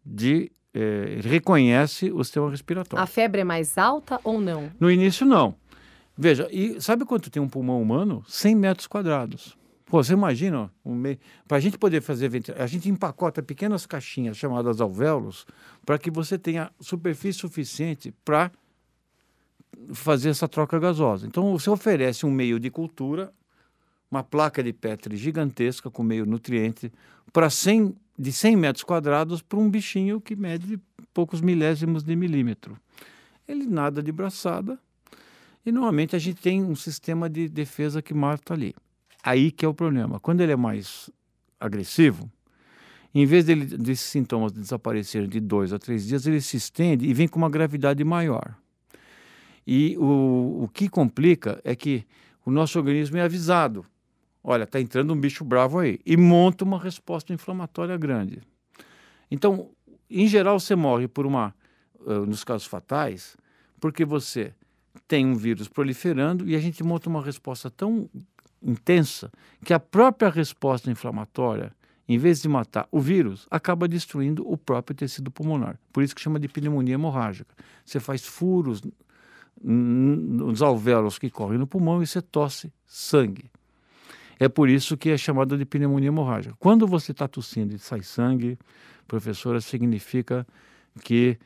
de 0.02 0.50
é, 0.72 1.18
reconhece 1.22 2.10
o 2.10 2.24
sistema 2.24 2.50
respiratório. 2.50 3.02
A 3.02 3.06
febre 3.06 3.42
é 3.42 3.44
mais 3.44 3.76
alta 3.76 4.18
ou 4.24 4.40
não? 4.40 4.70
No 4.80 4.90
início, 4.90 5.26
não. 5.26 5.54
Veja, 6.16 6.48
e 6.50 6.80
sabe 6.80 7.04
quanto 7.04 7.30
tem 7.30 7.42
um 7.42 7.48
pulmão 7.48 7.80
humano? 7.80 8.22
100 8.28 8.54
metros 8.54 8.86
quadrados. 8.86 9.56
Pô, 9.86 10.02
você 10.02 10.14
imagina, 10.14 10.72
um 10.84 10.94
me... 10.94 11.18
para 11.46 11.58
a 11.58 11.60
gente 11.60 11.76
poder 11.76 12.00
fazer 12.00 12.30
a 12.58 12.66
gente 12.66 12.88
empacota 12.88 13.42
pequenas 13.42 13.84
caixinhas 13.84 14.36
chamadas 14.36 14.80
alvéolos 14.80 15.46
para 15.84 15.98
que 15.98 16.10
você 16.10 16.38
tenha 16.38 16.70
superfície 16.80 17.38
suficiente 17.40 18.14
para 18.24 18.50
fazer 19.92 20.30
essa 20.30 20.48
troca 20.48 20.78
gasosa. 20.78 21.26
Então, 21.26 21.52
você 21.52 21.68
oferece 21.68 22.24
um 22.24 22.30
meio 22.30 22.58
de 22.58 22.70
cultura, 22.70 23.32
uma 24.10 24.22
placa 24.22 24.62
de 24.62 24.72
Petri 24.72 25.16
gigantesca 25.16 25.90
com 25.90 26.02
meio 26.02 26.24
nutriente, 26.24 26.92
para 27.32 27.50
100, 27.50 27.94
de 28.18 28.32
100 28.32 28.56
metros 28.56 28.84
quadrados 28.84 29.42
para 29.42 29.58
um 29.58 29.68
bichinho 29.68 30.20
que 30.20 30.36
mede 30.36 30.78
poucos 31.12 31.40
milésimos 31.40 32.02
de 32.02 32.14
milímetro. 32.14 32.78
Ele 33.46 33.66
nada 33.66 34.02
de 34.02 34.12
braçada, 34.12 34.78
e 35.64 35.70
normalmente 35.70 36.16
a 36.16 36.18
gente 36.18 36.40
tem 36.40 36.62
um 36.62 36.74
sistema 36.74 37.28
de 37.28 37.48
defesa 37.48 38.02
que 38.02 38.12
mata 38.12 38.54
ali. 38.54 38.74
Aí 39.22 39.50
que 39.50 39.64
é 39.64 39.68
o 39.68 39.74
problema. 39.74 40.18
Quando 40.18 40.40
ele 40.40 40.52
é 40.52 40.56
mais 40.56 41.08
agressivo, 41.60 42.30
em 43.14 43.26
vez 43.26 43.44
dele, 43.44 43.64
desses 43.64 44.06
sintomas 44.06 44.52
desaparecerem 44.52 45.28
de 45.28 45.38
dois 45.38 45.72
a 45.72 45.78
três 45.78 46.06
dias, 46.06 46.26
ele 46.26 46.40
se 46.40 46.56
estende 46.56 47.06
e 47.06 47.14
vem 47.14 47.28
com 47.28 47.38
uma 47.38 47.50
gravidade 47.50 48.02
maior. 48.02 48.56
E 49.66 49.96
o, 49.98 50.64
o 50.64 50.68
que 50.72 50.88
complica 50.88 51.60
é 51.62 51.76
que 51.76 52.04
o 52.44 52.50
nosso 52.50 52.78
organismo 52.78 53.18
é 53.18 53.22
avisado. 53.22 53.86
Olha, 54.42 54.64
está 54.64 54.80
entrando 54.80 55.12
um 55.12 55.16
bicho 55.16 55.44
bravo 55.44 55.78
aí. 55.78 56.00
E 56.04 56.16
monta 56.16 56.64
uma 56.64 56.80
resposta 56.80 57.32
inflamatória 57.32 57.96
grande. 57.96 58.40
Então, 59.30 59.70
em 60.10 60.26
geral, 60.26 60.58
você 60.58 60.74
morre 60.74 61.06
por 61.06 61.24
uma, 61.24 61.54
uh, 62.00 62.26
nos 62.26 62.42
casos 62.42 62.66
fatais, 62.66 63.36
porque 63.78 64.04
você 64.04 64.52
tem 65.12 65.26
um 65.26 65.34
vírus 65.34 65.68
proliferando 65.68 66.48
e 66.48 66.56
a 66.56 66.58
gente 66.58 66.82
monta 66.82 67.06
uma 67.06 67.22
resposta 67.22 67.70
tão 67.70 68.08
intensa 68.62 69.30
que 69.62 69.74
a 69.74 69.78
própria 69.78 70.30
resposta 70.30 70.90
inflamatória 70.90 71.70
em 72.08 72.16
vez 72.16 72.40
de 72.40 72.48
matar 72.48 72.88
o 72.90 72.98
vírus, 72.98 73.46
acaba 73.50 73.86
destruindo 73.86 74.50
o 74.50 74.56
próprio 74.56 74.96
tecido 74.96 75.30
pulmonar. 75.30 75.78
Por 75.92 76.02
isso 76.02 76.14
que 76.14 76.20
chama 76.20 76.40
de 76.40 76.48
pneumonia 76.48 76.94
hemorrágica. 76.94 77.54
Você 77.84 78.00
faz 78.00 78.24
furos 78.24 78.82
nos 79.62 80.62
alvéolos 80.62 81.18
que 81.18 81.28
correm 81.28 81.58
no 81.58 81.66
pulmão 81.66 82.02
e 82.02 82.06
você 82.06 82.22
tosse 82.22 82.72
sangue. 82.86 83.50
É 84.40 84.48
por 84.48 84.70
isso 84.70 84.96
que 84.96 85.10
é 85.10 85.16
chamada 85.18 85.58
de 85.58 85.66
pneumonia 85.66 86.08
hemorrágica. 86.08 86.56
Quando 86.58 86.86
você 86.86 87.12
está 87.12 87.28
tossindo 87.28 87.74
e 87.74 87.78
sai 87.78 88.02
sangue, 88.02 88.58
professora, 89.06 89.60
significa 89.60 90.46
que 91.02 91.38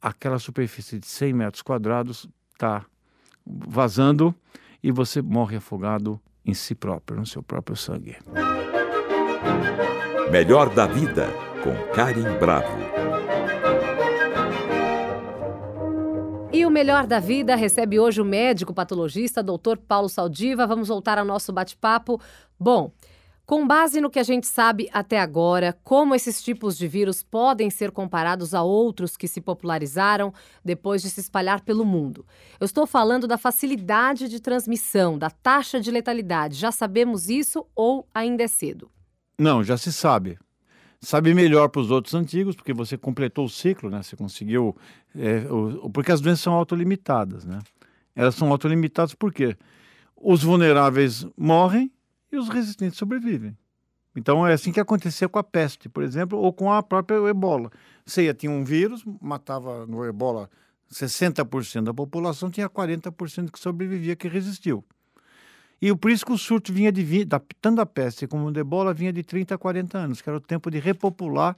aquela 0.00 0.40
superfície 0.40 0.98
de 0.98 1.06
100 1.06 1.32
metros 1.32 1.62
quadrados 1.62 2.28
está 2.52 2.84
vazando 3.46 4.34
e 4.82 4.90
você 4.90 5.22
morre 5.22 5.56
afogado 5.56 6.20
em 6.44 6.54
si 6.54 6.74
próprio, 6.74 7.18
no 7.18 7.26
seu 7.26 7.42
próprio 7.42 7.76
sangue. 7.76 8.16
Melhor 10.30 10.70
da 10.70 10.86
vida, 10.86 11.28
com 11.62 11.94
Karim 11.94 12.38
Bravo. 12.38 12.92
E 16.52 16.66
o 16.66 16.70
Melhor 16.70 17.06
da 17.06 17.18
Vida 17.18 17.54
recebe 17.54 17.98
hoje 17.98 18.20
o 18.20 18.24
médico 18.24 18.74
patologista, 18.74 19.42
doutor 19.42 19.78
Paulo 19.78 20.08
Saldiva. 20.08 20.66
Vamos 20.66 20.88
voltar 20.88 21.18
ao 21.18 21.24
nosso 21.24 21.52
bate-papo. 21.52 22.20
Bom, 22.58 22.92
com 23.52 23.66
base 23.66 24.00
no 24.00 24.08
que 24.08 24.18
a 24.18 24.22
gente 24.22 24.46
sabe 24.46 24.88
até 24.94 25.20
agora, 25.20 25.78
como 25.84 26.14
esses 26.14 26.42
tipos 26.42 26.74
de 26.74 26.88
vírus 26.88 27.22
podem 27.22 27.68
ser 27.68 27.90
comparados 27.90 28.54
a 28.54 28.62
outros 28.62 29.14
que 29.14 29.28
se 29.28 29.42
popularizaram 29.42 30.32
depois 30.64 31.02
de 31.02 31.10
se 31.10 31.20
espalhar 31.20 31.60
pelo 31.60 31.84
mundo. 31.84 32.24
Eu 32.58 32.64
estou 32.64 32.86
falando 32.86 33.26
da 33.26 33.36
facilidade 33.36 34.26
de 34.26 34.40
transmissão, 34.40 35.18
da 35.18 35.28
taxa 35.28 35.78
de 35.78 35.90
letalidade. 35.90 36.54
Já 36.54 36.72
sabemos 36.72 37.28
isso 37.28 37.66
ou 37.76 38.08
ainda 38.14 38.42
é 38.42 38.48
cedo? 38.48 38.90
Não, 39.38 39.62
já 39.62 39.76
se 39.76 39.92
sabe. 39.92 40.38
Sabe 40.98 41.34
melhor 41.34 41.68
para 41.68 41.82
os 41.82 41.90
outros 41.90 42.14
antigos, 42.14 42.56
porque 42.56 42.72
você 42.72 42.96
completou 42.96 43.44
o 43.44 43.50
ciclo, 43.50 43.90
né? 43.90 44.02
Você 44.02 44.16
conseguiu. 44.16 44.74
É, 45.14 45.40
o, 45.52 45.90
porque 45.90 46.10
as 46.10 46.22
doenças 46.22 46.40
são 46.40 46.54
autolimitadas, 46.54 47.44
né? 47.44 47.58
Elas 48.16 48.34
são 48.34 48.50
autolimitadas 48.50 49.14
porque 49.14 49.58
os 50.16 50.42
vulneráveis 50.42 51.26
morrem 51.36 51.92
e 52.32 52.36
os 52.36 52.48
resistentes 52.48 52.98
sobrevivem. 52.98 53.56
Então 54.16 54.46
é 54.46 54.52
assim 54.52 54.72
que 54.72 54.80
acontecia 54.80 55.28
com 55.28 55.38
a 55.38 55.44
peste, 55.44 55.88
por 55.88 56.02
exemplo, 56.02 56.38
ou 56.38 56.52
com 56.52 56.72
a 56.72 56.82
própria 56.82 57.16
ebola. 57.28 57.70
Você 58.04 58.24
ia, 58.24 58.34
tinha 58.34 58.50
um 58.50 58.64
vírus, 58.64 59.04
matava 59.20 59.86
no 59.86 60.04
ebola 60.04 60.50
60% 60.90 61.84
da 61.84 61.94
população, 61.94 62.50
tinha 62.50 62.68
40% 62.68 63.50
que 63.50 63.58
sobrevivia, 63.58 64.14
que 64.14 64.28
resistiu. 64.28 64.84
E 65.80 65.94
por 65.96 66.10
isso 66.10 66.24
que 66.24 66.32
o 66.32 66.38
surto 66.38 66.72
vinha 66.72 66.92
de 66.92 67.24
da, 67.24 67.40
tanto 67.60 67.76
da 67.76 67.86
peste 67.86 68.26
como 68.26 68.52
da 68.52 68.60
ebola 68.60 68.94
vinha 68.94 69.12
de 69.12 69.22
30 69.22 69.54
a 69.54 69.58
40 69.58 69.98
anos, 69.98 70.20
que 70.20 70.28
era 70.28 70.36
o 70.36 70.40
tempo 70.40 70.70
de 70.70 70.78
repopular 70.78 71.56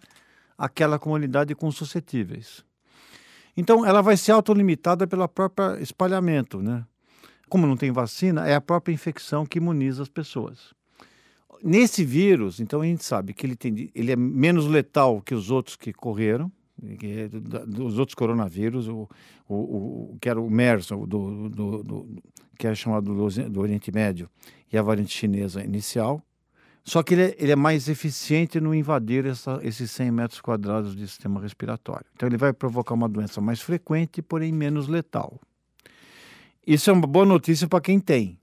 aquela 0.57 0.99
comunidade 0.99 1.55
com 1.55 1.71
suscetíveis. 1.71 2.65
Então 3.57 3.85
ela 3.85 4.01
vai 4.01 4.17
ser 4.17 4.33
autolimitada 4.33 5.07
pelo 5.07 5.29
próprio 5.29 5.77
espalhamento, 5.83 6.63
né? 6.63 6.87
Como 7.49 7.67
não 7.67 7.77
tem 7.77 7.91
vacina, 7.91 8.47
é 8.47 8.55
a 8.55 8.61
própria 8.61 8.93
infecção 8.93 9.45
que 9.45 9.59
imuniza 9.59 10.03
as 10.03 10.09
pessoas. 10.09 10.75
Nesse 11.63 12.05
vírus, 12.05 12.61
então 12.61 12.83
a 12.83 12.85
gente 12.85 13.05
sabe 13.05 13.33
que 13.33 13.47
ele, 13.47 13.57
tem, 13.57 13.91
ele 13.95 14.13
é 14.13 14.17
menos 14.17 14.67
letal 14.67 15.23
que 15.23 15.35
os 15.35 15.51
outros 15.51 15.77
que 15.77 15.93
correram, 15.93 16.51
é, 16.83 17.31
os 17.81 17.99
outros 17.99 18.15
coronavírus, 18.15 18.89
o, 18.89 19.09
o, 19.49 19.55
o, 19.55 20.19
que 20.21 20.29
era 20.29 20.41
o 20.41 20.51
MERS, 20.51 20.89
do, 20.89 21.07
do, 21.07 21.83
do, 21.83 22.23
que 22.59 22.67
é 22.67 22.75
chamado 22.75 23.15
do, 23.15 23.49
do, 23.49 23.61
Oriente 23.61 23.93
Médio, 23.93 24.29
e 24.73 24.77
a 24.77 24.83
variante 24.83 25.17
chinesa 25.17 25.65
inicial. 25.65 26.23
Só 26.85 27.03
que 27.03 27.15
ele 27.15 27.23
é, 27.23 27.37
ele 27.39 27.53
é 27.53 27.57
mais 27.57 27.89
eficiente 27.89 28.61
no 28.61 28.75
invadir 28.75 29.25
essa, 29.25 29.59
esses 29.63 29.91
100 29.91 30.11
metros 30.11 30.41
quadrados 30.41 30.95
de 30.95 31.07
sistema 31.09 31.41
respiratório. 31.41 32.05
Então 32.15 32.29
ele 32.29 32.37
vai 32.37 32.53
provocar 32.53 32.93
uma 32.93 33.09
doença 33.09 33.41
mais 33.41 33.63
frequente, 33.63 34.21
porém 34.21 34.53
menos 34.53 34.87
letal. 34.87 35.41
Isso 36.67 36.89
é 36.89 36.93
uma 36.93 37.07
boa 37.07 37.27
notícia 37.27 37.69
para 37.69 37.81
quem 37.81 38.01
tem, 38.01 38.39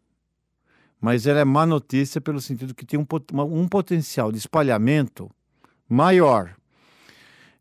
mas 0.99 1.25
ela 1.25 1.39
é 1.39 1.45
má 1.45 1.65
notícia 1.65 2.21
pelo 2.21 2.39
sentido 2.39 2.75
que 2.75 2.85
tem 2.85 2.99
um, 2.99 3.05
um 3.43 3.67
potencial 3.67 4.31
de 4.31 4.37
espalhamento 4.37 5.29
maior. 5.89 6.55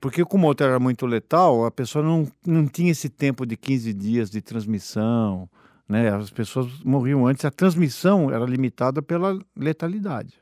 Porque 0.00 0.24
como 0.24 0.44
o 0.44 0.48
outro 0.48 0.66
era 0.66 0.78
muito 0.78 1.06
letal, 1.06 1.64
a 1.64 1.70
pessoa 1.70 2.04
não, 2.04 2.26
não 2.46 2.66
tinha 2.66 2.90
esse 2.90 3.08
tempo 3.08 3.46
de 3.46 3.56
15 3.56 3.92
dias 3.94 4.30
de 4.30 4.40
transmissão, 4.40 5.48
né? 5.88 6.08
As 6.14 6.30
pessoas 6.30 6.82
morriam 6.84 7.26
antes, 7.26 7.44
a 7.44 7.50
transmissão 7.50 8.30
era 8.30 8.44
limitada 8.44 9.02
pela 9.02 9.38
letalidade. 9.56 10.34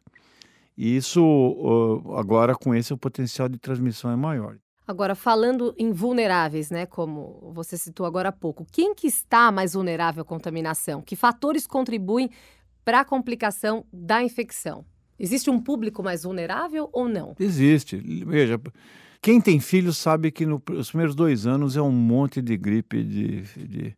E 0.76 0.96
isso, 0.96 2.04
agora 2.16 2.54
com 2.54 2.72
esse, 2.74 2.92
o 2.92 2.98
potencial 2.98 3.48
de 3.48 3.59
transmissão 3.59 4.11
é 4.12 4.16
maior. 4.16 4.57
Agora, 4.88 5.14
falando 5.14 5.74
em 5.77 5.92
vulneráveis, 5.92 6.70
né, 6.70 6.87
como 6.87 7.53
você 7.55 7.77
citou 7.77 8.07
agora 8.07 8.31
há 8.31 8.33
pouco, 8.33 8.66
quem 8.72 8.94
que 8.94 9.07
está 9.07 9.53
mais 9.53 9.74
vulnerável 9.74 10.22
à 10.22 10.24
contaminação? 10.24 11.03
Que 11.03 11.14
fatores 11.14 11.66
contribuem 11.66 12.31
para 12.87 13.01
a 13.01 13.05
complicação 13.05 13.85
da 13.92 14.22
infecção? 14.22 14.87
Existe 15.18 15.51
um 15.51 15.61
público 15.61 16.03
mais 16.03 16.22
vulnerável 16.22 16.88
ou 16.90 17.07
não? 17.07 17.37
Existe. 17.38 17.98
Veja, 18.24 18.59
quem 19.20 19.42
tem 19.42 19.61
filhos 19.61 19.98
sabe 19.98 20.31
que 20.31 20.46
nos 20.46 20.88
primeiros 20.88 21.14
dois 21.14 21.46
anos 21.46 21.77
é 21.77 21.83
um 21.83 21.92
monte 21.92 22.40
de 22.40 22.57
gripe, 22.57 23.05
de, 23.05 23.42
de... 23.42 23.96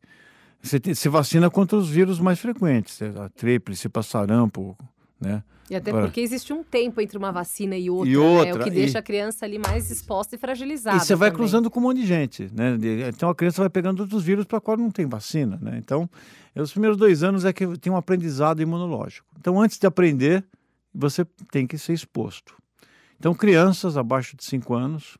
Você 0.61 0.81
se 0.93 1.09
vacina 1.09 1.49
contra 1.49 1.79
os 1.79 1.89
vírus 1.89 2.19
mais 2.19 2.41
frequentes, 2.41 3.01
a 3.01 3.29
tríplice, 3.29 3.89
passarampo, 3.89 4.77
né? 5.21 5.43
E 5.71 5.77
até 5.77 5.93
porque 5.93 6.21
existe 6.21 6.53
um 6.53 6.65
tempo 6.65 7.01
entre 7.01 7.17
uma 7.17 7.31
vacina 7.31 7.77
e 7.77 7.89
outra, 7.89 8.11
e 8.11 8.17
outra 8.17 8.55
né? 8.55 8.61
o 8.61 8.65
que 8.65 8.71
deixa 8.71 8.99
a 8.99 9.03
criança 9.03 9.45
ali 9.45 9.57
mais 9.57 9.89
exposta 9.89 10.35
e 10.35 10.39
fragilizada. 10.39 10.97
E 10.97 11.01
você 11.01 11.15
vai 11.15 11.31
também. 11.31 11.39
cruzando 11.39 11.71
com 11.71 11.79
um 11.79 11.85
monte 11.85 12.01
de 12.01 12.07
gente, 12.07 12.51
né? 12.53 12.77
Então 13.09 13.29
a 13.29 13.35
criança 13.35 13.63
vai 13.63 13.71
pegando 13.71 14.01
outros 14.01 14.25
vírus 14.25 14.45
para 14.45 14.61
qual 14.61 14.77
não 14.77 14.91
tem 14.91 15.07
vacina, 15.07 15.61
né? 15.63 15.79
Então, 15.79 16.11
os 16.57 16.73
primeiros 16.73 16.99
dois 16.99 17.23
anos 17.23 17.45
é 17.45 17.53
que 17.53 17.79
tem 17.79 17.93
um 17.93 17.97
aprendizado 17.97 18.61
imunológico. 18.61 19.29
Então, 19.39 19.61
antes 19.61 19.79
de 19.79 19.87
aprender, 19.87 20.45
você 20.93 21.25
tem 21.53 21.69
que 21.69 21.79
ser 21.79 21.93
exposto. 21.93 22.57
Então, 23.17 23.33
crianças 23.33 23.97
abaixo 23.97 24.37
de 24.37 24.45
5 24.45 24.75
anos, 24.75 25.19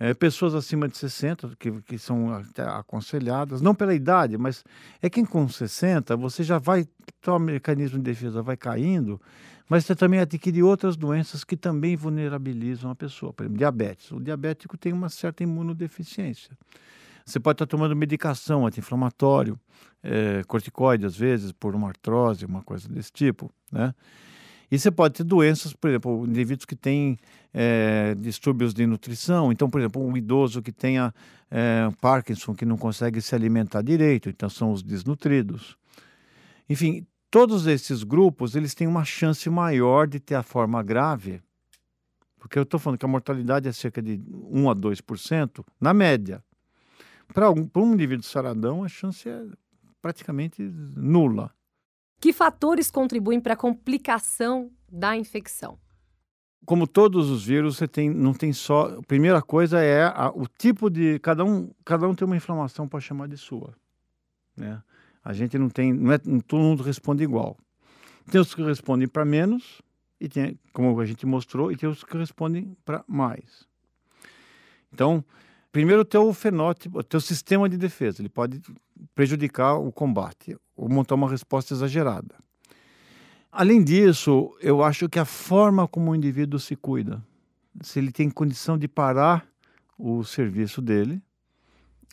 é, 0.00 0.14
pessoas 0.14 0.54
acima 0.54 0.88
de 0.88 0.96
60, 0.96 1.50
que, 1.58 1.70
que 1.82 1.98
são 1.98 2.32
aconselhadas, 2.78 3.60
não 3.60 3.74
pela 3.74 3.94
idade, 3.94 4.38
mas 4.38 4.64
é 5.02 5.10
que 5.10 5.22
com 5.26 5.46
60 5.46 6.16
você 6.16 6.42
já 6.42 6.58
vai, 6.58 6.88
o 7.26 7.38
mecanismo 7.38 7.98
de 7.98 8.04
defesa 8.04 8.40
vai 8.40 8.56
caindo, 8.56 9.20
mas 9.68 9.84
você 9.84 9.94
também 9.94 10.18
adquire 10.18 10.62
outras 10.62 10.96
doenças 10.96 11.44
que 11.44 11.54
também 11.54 11.96
vulnerabilizam 11.96 12.90
a 12.90 12.94
pessoa. 12.94 13.32
Por 13.32 13.44
exemplo, 13.44 13.58
diabetes. 13.58 14.10
O 14.10 14.18
diabético 14.18 14.76
tem 14.76 14.92
uma 14.92 15.10
certa 15.10 15.42
imunodeficiência. 15.44 16.56
Você 17.24 17.38
pode 17.38 17.56
estar 17.56 17.66
tomando 17.66 17.94
medicação 17.94 18.66
anti-inflamatório, 18.66 19.60
é, 20.02 20.42
corticoide 20.48 21.04
às 21.04 21.14
vezes, 21.14 21.52
por 21.52 21.76
uma 21.76 21.88
artrose, 21.88 22.46
uma 22.46 22.62
coisa 22.62 22.88
desse 22.88 23.12
tipo, 23.12 23.52
né? 23.70 23.94
E 24.70 24.78
você 24.78 24.90
pode 24.90 25.14
ter 25.14 25.24
doenças, 25.24 25.72
por 25.72 25.88
exemplo, 25.90 26.24
indivíduos 26.26 26.64
que 26.64 26.76
têm 26.76 27.18
é, 27.52 28.14
distúrbios 28.16 28.72
de 28.72 28.86
nutrição. 28.86 29.50
Então, 29.50 29.68
por 29.68 29.80
exemplo, 29.80 30.00
um 30.04 30.16
idoso 30.16 30.62
que 30.62 30.70
tenha 30.70 31.12
é, 31.50 31.88
Parkinson, 32.00 32.54
que 32.54 32.64
não 32.64 32.78
consegue 32.78 33.20
se 33.20 33.34
alimentar 33.34 33.82
direito, 33.82 34.28
então 34.28 34.48
são 34.48 34.72
os 34.72 34.82
desnutridos. 34.82 35.76
Enfim, 36.68 37.04
todos 37.30 37.66
esses 37.66 38.04
grupos 38.04 38.54
eles 38.54 38.74
têm 38.74 38.86
uma 38.86 39.04
chance 39.04 39.50
maior 39.50 40.06
de 40.06 40.20
ter 40.20 40.36
a 40.36 40.42
forma 40.42 40.80
grave, 40.84 41.42
porque 42.38 42.56
eu 42.56 42.62
estou 42.62 42.78
falando 42.78 42.98
que 42.98 43.04
a 43.04 43.08
mortalidade 43.08 43.68
é 43.68 43.72
cerca 43.72 44.00
de 44.00 44.20
1 44.28 44.70
a 44.70 44.74
2%, 44.74 45.64
na 45.80 45.92
média. 45.92 46.42
Para 47.34 47.50
um, 47.50 47.68
um 47.76 47.94
indivíduo 47.94 48.24
saradão, 48.24 48.84
a 48.84 48.88
chance 48.88 49.28
é 49.28 49.42
praticamente 50.00 50.62
nula. 50.62 51.52
Que 52.20 52.34
fatores 52.34 52.90
contribuem 52.90 53.40
para 53.40 53.54
a 53.54 53.56
complicação 53.56 54.70
da 54.86 55.16
infecção? 55.16 55.78
Como 56.66 56.86
todos 56.86 57.30
os 57.30 57.46
vírus, 57.46 57.78
você 57.78 57.88
tem, 57.88 58.10
não 58.10 58.34
tem 58.34 58.52
só. 58.52 58.98
A 58.98 59.02
primeira 59.02 59.40
coisa 59.40 59.80
é 59.80 60.04
a, 60.04 60.30
o 60.34 60.46
tipo 60.46 60.90
de. 60.90 61.18
Cada 61.20 61.42
um, 61.42 61.70
cada 61.84 62.06
um 62.06 62.14
tem 62.14 62.26
uma 62.26 62.36
inflamação 62.36 62.86
para 62.86 63.00
chamar 63.00 63.26
de 63.26 63.38
sua. 63.38 63.74
Né? 64.54 64.82
A 65.24 65.32
gente 65.32 65.58
não 65.58 65.70
tem, 65.70 65.92
não 65.94 66.12
é, 66.12 66.18
todo 66.18 66.60
mundo 66.60 66.82
responde 66.82 67.24
igual. 67.24 67.56
Tem 68.30 68.38
os 68.38 68.54
que 68.54 68.62
respondem 68.62 69.08
para 69.08 69.24
menos, 69.24 69.80
e 70.20 70.28
tem, 70.28 70.58
como 70.74 71.00
a 71.00 71.06
gente 71.06 71.24
mostrou, 71.24 71.72
e 71.72 71.76
tem 71.76 71.88
os 71.88 72.04
que 72.04 72.16
respondem 72.16 72.76
para 72.84 73.02
mais. 73.08 73.66
Então, 74.92 75.24
primeiro 75.72 76.02
o 76.02 76.04
teu 76.04 76.32
fenótipo, 76.34 76.98
o 76.98 77.02
teu 77.02 77.20
sistema 77.20 77.68
de 77.68 77.78
defesa, 77.78 78.20
ele 78.20 78.28
pode 78.28 78.60
prejudicar 79.14 79.74
o 79.78 79.92
combate 79.92 80.56
ou 80.76 80.88
montar 80.88 81.14
uma 81.14 81.28
resposta 81.28 81.74
exagerada. 81.74 82.34
Além 83.52 83.82
disso, 83.82 84.56
eu 84.60 84.82
acho 84.82 85.08
que 85.08 85.18
a 85.18 85.24
forma 85.24 85.88
como 85.88 86.10
o 86.10 86.14
indivíduo 86.14 86.58
se 86.58 86.76
cuida, 86.76 87.22
se 87.82 87.98
ele 87.98 88.12
tem 88.12 88.30
condição 88.30 88.78
de 88.78 88.86
parar 88.86 89.46
o 89.98 90.24
serviço 90.24 90.80
dele, 90.80 91.22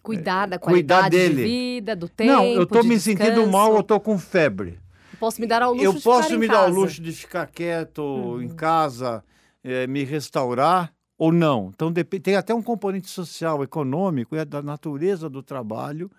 Cuidar 0.04 0.46
da 0.46 0.58
qualidade 0.58 1.10
dele. 1.10 1.36
de 1.36 1.44
vida, 1.44 1.96
do 1.96 2.08
tempo. 2.08 2.32
Não, 2.32 2.46
eu 2.46 2.64
estou 2.64 2.82
me 2.82 2.98
sentindo 2.98 3.46
mal, 3.48 3.74
eu 3.74 3.82
estou 3.82 4.00
com 4.00 4.18
febre. 4.18 4.80
posso 5.20 5.42
me 5.42 5.48
dar 5.48 5.62
ao 5.62 5.74
luxo 5.74 5.86
eu 5.86 5.94
de 5.94 6.02
posso 6.02 6.40
me 6.40 6.48
dar 6.48 6.60
ao 6.60 6.70
luxo 6.70 7.02
de 7.02 7.12
ficar 7.12 7.46
quieto 7.48 8.02
uhum. 8.02 8.42
em 8.42 8.48
casa. 8.48 9.22
é, 9.64 9.86
me 9.86 10.06
restaurar 10.06 10.94
ou 11.18 11.32
não. 11.32 11.72
Então 11.74 11.92
tem 11.92 12.36
até 12.36 12.54
um 12.54 12.62
componente 12.62 13.10
social, 13.10 13.64
econômico, 13.64 14.36
é 14.36 14.46
da 14.46 14.62
natureza 14.62 15.30
do 15.30 15.44
trabalho 15.44 16.10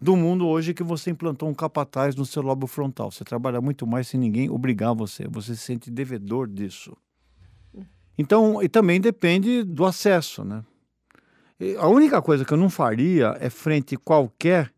do 0.00 0.16
mundo 0.16 0.46
hoje 0.46 0.72
que 0.72 0.82
você 0.82 1.10
implantou 1.10 1.48
um 1.48 1.54
capataz 1.54 2.16
no 2.16 2.24
seu 2.24 2.42
lobo 2.42 2.66
frontal. 2.66 3.10
Você 3.10 3.22
trabalha 3.22 3.60
muito 3.60 3.86
mais 3.86 4.08
sem 4.08 4.18
ninguém 4.18 4.48
obrigar 4.48 4.94
você. 4.94 5.28
Você 5.28 5.54
se 5.54 5.62
sente 5.62 5.90
devedor 5.90 6.48
disso. 6.48 6.96
Então, 8.16 8.62
e 8.62 8.68
também 8.68 9.00
depende 9.00 9.62
do 9.62 9.84
acesso, 9.84 10.44
né? 10.44 10.64
E 11.58 11.76
a 11.76 11.86
única 11.86 12.22
coisa 12.22 12.44
que 12.44 12.52
eu 12.52 12.56
não 12.58 12.70
faria 12.70 13.36
é 13.38 13.50
frente 13.50 13.94
a 13.94 13.98
qualquer 13.98 14.72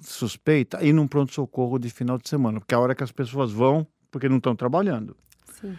suspeita 0.00 0.84
ir 0.84 0.92
num 0.92 1.08
pronto-socorro 1.08 1.78
de 1.78 1.90
final 1.90 2.16
de 2.18 2.28
semana, 2.28 2.60
porque 2.60 2.74
é 2.74 2.78
a 2.78 2.80
hora 2.80 2.94
que 2.94 3.02
as 3.02 3.10
pessoas 3.10 3.50
vão, 3.50 3.84
porque 4.10 4.28
não 4.28 4.36
estão 4.36 4.54
trabalhando. 4.54 5.16
Sim. 5.60 5.76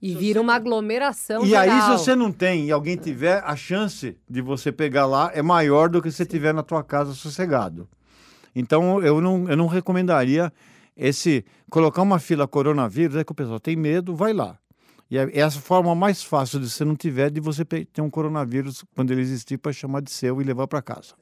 E 0.00 0.12
se 0.12 0.14
vira 0.14 0.40
você... 0.40 0.44
uma 0.44 0.54
aglomeração. 0.54 1.44
E 1.44 1.48
geral. 1.48 1.62
aí, 1.62 1.82
se 1.82 1.88
você 1.90 2.14
não 2.14 2.32
tem 2.32 2.66
e 2.66 2.72
alguém 2.72 2.96
tiver, 2.96 3.42
a 3.44 3.56
chance 3.56 4.16
de 4.28 4.40
você 4.40 4.72
pegar 4.72 5.06
lá 5.06 5.30
é 5.34 5.42
maior 5.42 5.88
do 5.88 6.00
que 6.00 6.10
se 6.10 6.24
tiver 6.24 6.54
na 6.54 6.62
tua 6.62 6.82
casa 6.82 7.12
sossegado. 7.12 7.88
Então, 8.58 9.00
eu 9.00 9.20
não, 9.20 9.48
eu 9.48 9.56
não 9.56 9.68
recomendaria 9.68 10.52
esse 10.96 11.44
colocar 11.70 12.02
uma 12.02 12.18
fila 12.18 12.48
coronavírus, 12.48 13.14
é 13.14 13.22
que 13.22 13.30
o 13.30 13.34
pessoal 13.34 13.60
tem 13.60 13.76
medo, 13.76 14.16
vai 14.16 14.32
lá. 14.32 14.58
E 15.08 15.16
é 15.16 15.38
essa 15.38 15.60
forma 15.60 15.94
mais 15.94 16.24
fácil 16.24 16.58
de 16.58 16.68
você 16.68 16.84
não 16.84 16.96
tiver 16.96 17.30
de 17.30 17.40
você 17.40 17.64
ter 17.64 18.02
um 18.02 18.10
coronavírus 18.10 18.84
quando 18.96 19.12
ele 19.12 19.20
existir 19.20 19.58
para 19.58 19.72
chamar 19.72 20.02
de 20.02 20.10
seu 20.10 20.40
e 20.40 20.44
levar 20.44 20.66
para 20.66 20.82
casa. 20.82 21.14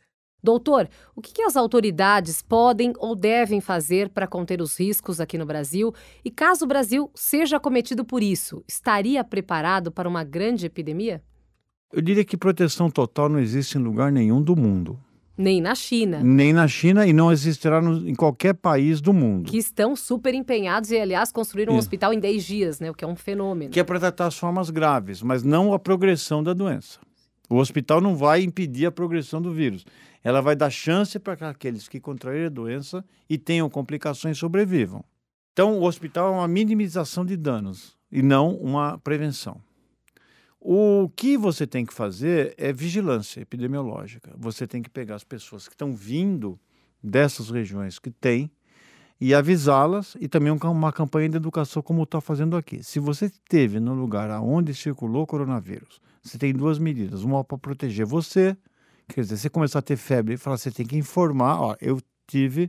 Doutor, 0.42 0.88
o 1.14 1.20
que, 1.20 1.34
que, 1.34 1.42
as 1.42 1.56
autoridades 1.56 2.40
podem 2.40 2.94
ou 2.98 3.14
devem 3.14 3.60
fazer 3.60 4.08
para 4.08 4.26
conter 4.26 4.62
os 4.62 4.78
riscos 4.80 5.20
aqui 5.20 5.36
no 5.36 5.44
Brasil? 5.44 5.92
E 6.24 6.30
caso 6.30 6.64
o 6.64 6.68
Brasil 6.68 7.10
seja 7.14 7.58
acometido 7.58 8.02
por 8.02 8.22
isso, 8.22 8.64
estaria 8.66 9.22
preparado 9.22 9.92
para 9.92 10.08
uma 10.08 10.24
grande 10.24 10.64
epidemia? 10.64 11.22
Eu 11.92 12.00
diria 12.00 12.24
que 12.24 12.36
proteção 12.36 12.90
total 12.90 13.28
não 13.28 13.38
existe 13.38 13.76
em 13.76 13.82
lugar 13.82 14.10
nenhum 14.10 14.40
do 14.40 14.56
mundo. 14.56 14.98
Nem 15.36 15.60
na 15.60 15.74
China. 15.74 16.20
Nem 16.22 16.52
na 16.52 16.66
China 16.66 17.06
e 17.06 17.12
não 17.12 17.30
existirá 17.30 17.80
no, 17.80 18.08
em 18.08 18.14
qualquer 18.14 18.54
país 18.54 19.00
do 19.00 19.12
mundo. 19.12 19.50
Que 19.50 19.58
estão 19.58 19.94
super 19.94 20.32
empenhados 20.34 20.90
e, 20.90 20.98
aliás, 20.98 21.30
construíram 21.30 21.74
um 21.74 21.78
hospital 21.78 22.12
em 22.12 22.18
10 22.18 22.44
dias, 22.44 22.80
né? 22.80 22.90
O 22.90 22.94
que 22.94 23.04
é 23.04 23.08
um 23.08 23.16
fenômeno. 23.16 23.70
Que 23.70 23.80
é 23.80 23.84
para 23.84 24.00
tratar 24.00 24.26
as 24.26 24.38
formas 24.38 24.70
graves, 24.70 25.22
mas 25.22 25.42
não 25.42 25.74
a 25.74 25.78
progressão 25.78 26.42
da 26.42 26.54
doença. 26.54 26.98
O 27.48 27.56
hospital 27.56 28.00
não 28.00 28.16
vai 28.16 28.42
impedir 28.42 28.86
a 28.86 28.92
progressão 28.92 29.40
do 29.40 29.52
vírus. 29.52 29.84
Ela 30.24 30.40
vai 30.40 30.56
dar 30.56 30.70
chance 30.70 31.18
para 31.18 31.50
aqueles 31.50 31.86
que 31.86 32.00
contraírem 32.00 32.46
a 32.46 32.50
doença 32.50 33.04
e 33.28 33.38
tenham 33.38 33.70
complicações 33.70 34.38
sobrevivam. 34.38 35.04
Então, 35.52 35.78
o 35.78 35.84
hospital 35.84 36.28
é 36.28 36.36
uma 36.38 36.48
minimização 36.48 37.24
de 37.24 37.36
danos 37.36 37.96
e 38.10 38.22
não 38.22 38.54
uma 38.56 38.98
prevenção. 38.98 39.60
O 40.68 41.08
que 41.14 41.38
você 41.38 41.64
tem 41.64 41.86
que 41.86 41.94
fazer 41.94 42.52
é 42.58 42.72
vigilância 42.72 43.40
epidemiológica. 43.40 44.34
Você 44.36 44.66
tem 44.66 44.82
que 44.82 44.90
pegar 44.90 45.14
as 45.14 45.22
pessoas 45.22 45.68
que 45.68 45.74
estão 45.74 45.94
vindo 45.94 46.58
dessas 47.00 47.50
regiões 47.50 48.00
que 48.00 48.10
têm 48.10 48.50
e 49.20 49.32
avisá-las 49.32 50.16
e 50.18 50.26
também 50.26 50.50
uma 50.50 50.92
campanha 50.92 51.28
de 51.28 51.36
educação 51.36 51.80
como 51.80 52.02
está 52.02 52.20
fazendo 52.20 52.56
aqui. 52.56 52.82
Se 52.82 52.98
você 52.98 53.26
esteve 53.26 53.78
no 53.78 53.94
lugar 53.94 54.28
onde 54.40 54.74
circulou 54.74 55.24
coronavírus, 55.24 56.00
você 56.20 56.36
tem 56.36 56.52
duas 56.52 56.80
medidas. 56.80 57.22
Uma 57.22 57.44
para 57.44 57.58
proteger 57.58 58.04
você, 58.04 58.56
quer 59.06 59.20
dizer, 59.20 59.36
você 59.36 59.48
começar 59.48 59.78
a 59.78 59.82
ter 59.82 59.96
febre 59.96 60.34
e 60.34 60.36
falar, 60.36 60.58
você 60.58 60.72
tem 60.72 60.84
que 60.84 60.96
informar, 60.96 61.60
ó, 61.60 61.76
eu 61.80 62.02
tive 62.26 62.68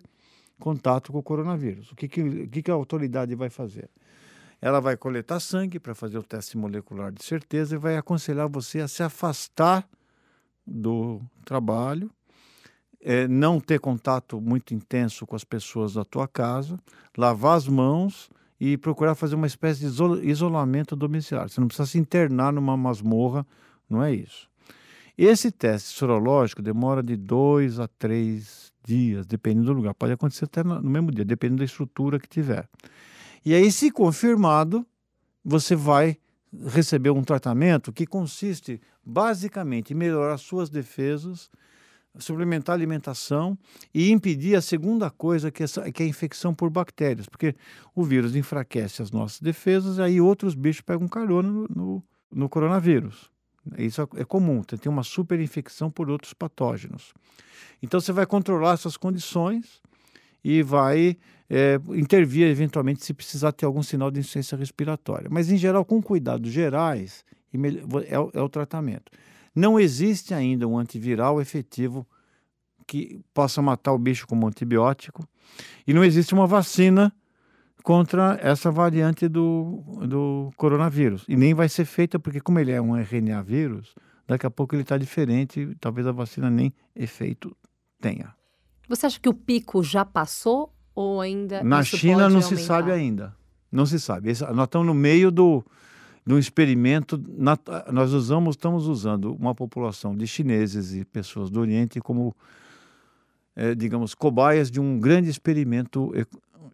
contato 0.59 1.11
com 1.11 1.17
o 1.17 1.23
coronavírus. 1.23 1.91
O 1.91 1.95
que, 1.95 2.07
que, 2.07 2.21
o 2.21 2.47
que, 2.47 2.61
que 2.61 2.69
a 2.69 2.75
autoridade 2.75 3.33
vai 3.33 3.49
fazer? 3.49 3.89
Ela 4.61 4.79
vai 4.79 4.97
coletar 4.97 5.39
sangue 5.39 5.79
para 5.79 5.93
fazer 5.93 6.17
o 6.17 6.23
teste 6.23 6.57
molecular 6.57 7.11
de 7.11 7.23
certeza 7.23 7.75
e 7.75 7.77
vai 7.77 7.97
aconselhar 7.97 8.47
você 8.47 8.79
a 8.79 8.87
se 8.87 9.03
afastar 9.03 9.87
do 10.65 11.21
trabalho, 11.45 12.11
é, 13.01 13.27
não 13.27 13.59
ter 13.59 13.79
contato 13.79 14.41
muito 14.41 14.73
intenso 14.73 15.25
com 15.25 15.35
as 15.35 15.43
pessoas 15.43 15.93
da 15.93 16.03
tua 16.03 16.27
casa, 16.27 16.77
lavar 17.17 17.55
as 17.55 17.67
mãos 17.67 18.29
e 18.59 18.75
procurar 18.77 19.15
fazer 19.15 19.35
uma 19.35 19.47
espécie 19.47 19.79
de 19.81 20.29
isolamento 20.29 20.95
domiciliar. 20.95 21.47
Você 21.47 21.61
não 21.61 21.67
precisa 21.67 21.87
se 21.87 21.97
internar 21.97 22.51
numa 22.51 22.75
masmorra, 22.75 23.45
não 23.89 24.03
é 24.03 24.13
isso. 24.13 24.49
Esse 25.17 25.51
teste 25.51 25.89
sorológico 25.89 26.61
demora 26.61 27.01
de 27.01 27.15
dois 27.15 27.79
a 27.79 27.87
três 27.87 28.71
dias, 28.83 29.25
dependendo 29.25 29.67
do 29.67 29.73
lugar. 29.73 29.93
Pode 29.93 30.13
acontecer 30.13 30.45
até 30.45 30.63
no 30.63 30.81
mesmo 30.81 31.11
dia, 31.11 31.25
dependendo 31.25 31.59
da 31.59 31.65
estrutura 31.65 32.19
que 32.19 32.27
tiver. 32.27 32.67
E 33.47 33.55
aí, 33.55 33.71
se 33.71 33.89
confirmado, 33.89 34.85
você 35.41 35.73
vai 35.73 36.17
receber 36.67 37.11
um 37.11 37.23
tratamento 37.23 37.93
que 37.93 38.05
consiste 38.05 38.81
basicamente 39.01 39.93
em 39.93 39.95
melhorar 39.95 40.37
suas 40.37 40.69
defesas, 40.69 41.49
suplementar 42.19 42.73
a 42.73 42.77
alimentação 42.77 43.57
e 43.93 44.11
impedir 44.11 44.57
a 44.57 44.61
segunda 44.61 45.09
coisa, 45.09 45.49
que 45.49 45.63
é, 45.63 45.67
que 45.93 46.03
é 46.03 46.05
a 46.05 46.09
infecção 46.09 46.53
por 46.53 46.69
bactérias, 46.69 47.25
porque 47.25 47.55
o 47.95 48.03
vírus 48.03 48.35
enfraquece 48.35 49.01
as 49.01 49.11
nossas 49.11 49.39
defesas 49.39 49.97
e 49.97 50.01
aí 50.01 50.19
outros 50.19 50.53
bichos 50.53 50.81
pegam 50.81 51.07
carona 51.07 51.47
no, 51.47 51.67
no, 51.73 52.03
no 52.29 52.49
coronavírus. 52.49 53.31
Isso 53.77 54.01
é, 54.17 54.25
comum, 54.25 54.61
tem 54.61 54.91
uma 54.91 55.03
superinfecção 55.03 55.89
por 55.89 56.09
outros 56.09 56.33
patógenos. 56.33 57.13
Então 57.81 58.01
você 58.01 58.11
vai 58.11 58.25
controlar 58.25 58.73
essas 58.73 58.97
condições 58.97 59.81
e 60.43 60.61
vai 60.61 61.17
é, 61.49 61.79
intervir 61.89 62.47
eventualmente 62.47 63.03
se 63.03 63.13
precisar 63.13 63.51
ter 63.51 63.65
algum 63.65 63.83
sinal 63.83 64.11
de 64.11 64.19
insuficiência 64.19 64.57
respiratória. 64.57 65.29
Mas, 65.29 65.51
em 65.51 65.57
geral, 65.57 65.85
com 65.85 66.01
cuidados 66.01 66.51
gerais, 66.51 67.23
é, 67.53 68.15
é 68.15 68.41
o 68.41 68.49
tratamento. 68.49 69.11
Não 69.55 69.79
existe 69.79 70.33
ainda 70.33 70.67
um 70.67 70.77
antiviral 70.77 71.41
efetivo 71.41 72.05
que 72.85 73.19
possa 73.33 73.61
matar 73.61 73.91
o 73.91 73.97
bicho 73.97 74.27
como 74.27 74.47
antibiótico 74.47 75.27
e 75.85 75.93
não 75.93 76.03
existe 76.03 76.33
uma 76.33 76.47
vacina 76.47 77.11
contra 77.83 78.37
essa 78.41 78.69
variante 78.69 79.27
do, 79.27 79.83
do 80.07 80.51
coronavírus. 80.55 81.25
E 81.27 81.35
nem 81.35 81.53
vai 81.53 81.69
ser 81.69 81.85
feita, 81.85 82.19
porque, 82.19 82.39
como 82.39 82.59
ele 82.59 82.71
é 82.71 82.81
um 82.81 82.95
RNA 82.95 83.41
vírus, 83.41 83.95
daqui 84.27 84.45
a 84.45 84.51
pouco 84.51 84.75
ele 84.75 84.81
está 84.81 84.97
diferente, 84.97 85.75
talvez 85.79 86.05
a 86.05 86.11
vacina 86.11 86.49
nem 86.49 86.73
efeito 86.95 87.55
tenha. 87.99 88.36
Você 88.87 89.05
acha 89.05 89.19
que 89.19 89.29
o 89.29 89.33
pico 89.33 89.83
já 89.83 90.05
passou 90.05 90.73
ou 90.95 91.21
ainda. 91.21 91.63
Na 91.63 91.83
China 91.83 92.29
não 92.29 92.37
aumentar? 92.37 92.47
se 92.47 92.57
sabe 92.57 92.91
ainda. 92.91 93.35
Não 93.71 93.85
se 93.85 93.99
sabe. 93.99 94.31
Esse, 94.31 94.43
nós 94.53 94.65
estamos 94.65 94.87
no 94.87 94.93
meio 94.93 95.29
do, 95.29 95.63
do 96.25 96.39
experimento. 96.39 97.21
Na, 97.37 97.57
nós 97.91 98.13
usamos, 98.13 98.55
estamos 98.55 98.87
usando 98.87 99.35
uma 99.35 99.53
população 99.53 100.15
de 100.15 100.25
chineses 100.25 100.93
e 100.93 101.05
pessoas 101.05 101.49
do 101.49 101.59
Oriente 101.59 101.99
como, 101.99 102.35
é, 103.55 103.75
digamos, 103.75 104.15
cobaias 104.15 104.71
de 104.71 104.79
um 104.79 104.99
grande 104.99 105.29
experimento 105.29 106.11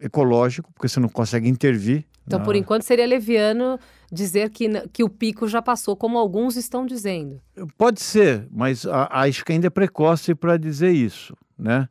ecológico, 0.00 0.72
porque 0.72 0.88
você 0.88 1.00
não 1.00 1.08
consegue 1.08 1.48
intervir. 1.48 2.04
Então, 2.26 2.38
na... 2.38 2.44
por 2.44 2.56
enquanto, 2.56 2.82
seria 2.82 3.06
leviano 3.06 3.78
dizer 4.10 4.50
que, 4.50 4.68
que 4.88 5.04
o 5.04 5.08
pico 5.08 5.46
já 5.46 5.60
passou, 5.60 5.96
como 5.96 6.16
alguns 6.18 6.56
estão 6.56 6.86
dizendo. 6.86 7.40
Pode 7.76 8.00
ser, 8.00 8.46
mas 8.50 8.86
a, 8.86 9.08
acho 9.20 9.44
que 9.44 9.52
ainda 9.52 9.66
é 9.66 9.70
precoce 9.70 10.34
para 10.34 10.56
dizer 10.56 10.92
isso, 10.92 11.36
né? 11.58 11.88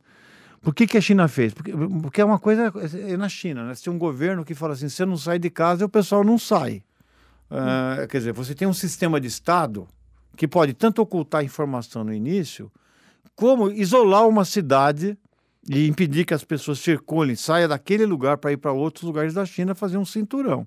Por 0.64 0.74
que, 0.74 0.86
que 0.86 0.96
a 0.96 1.00
China 1.00 1.28
fez? 1.28 1.52
Porque, 1.52 1.72
porque 2.02 2.20
é 2.22 2.24
uma 2.24 2.38
coisa 2.38 2.72
é 3.06 3.16
na 3.18 3.28
China, 3.28 3.64
né? 3.64 3.74
Você 3.74 3.84
tem 3.84 3.92
um 3.92 3.98
governo 3.98 4.44
que 4.44 4.54
fala 4.54 4.72
assim: 4.72 4.88
você 4.88 5.04
não 5.04 5.16
sai 5.16 5.38
de 5.38 5.50
casa 5.50 5.82
e 5.82 5.84
o 5.84 5.88
pessoal 5.88 6.24
não 6.24 6.38
sai. 6.38 6.82
Uh, 7.50 8.08
quer 8.08 8.18
dizer, 8.18 8.32
você 8.32 8.54
tem 8.54 8.66
um 8.66 8.72
sistema 8.72 9.20
de 9.20 9.28
Estado 9.28 9.86
que 10.34 10.48
pode 10.48 10.72
tanto 10.72 11.02
ocultar 11.02 11.44
informação 11.44 12.02
no 12.02 12.12
início, 12.12 12.72
como 13.36 13.70
isolar 13.70 14.26
uma 14.26 14.44
cidade 14.44 15.18
e 15.68 15.86
impedir 15.86 16.24
que 16.24 16.34
as 16.34 16.44
pessoas 16.44 16.78
circulem, 16.78 17.36
saiam 17.36 17.68
daquele 17.68 18.06
lugar 18.06 18.38
para 18.38 18.52
ir 18.52 18.56
para 18.56 18.72
outros 18.72 19.04
lugares 19.04 19.34
da 19.34 19.44
China 19.44 19.74
fazer 19.74 19.98
um 19.98 20.04
cinturão. 20.04 20.66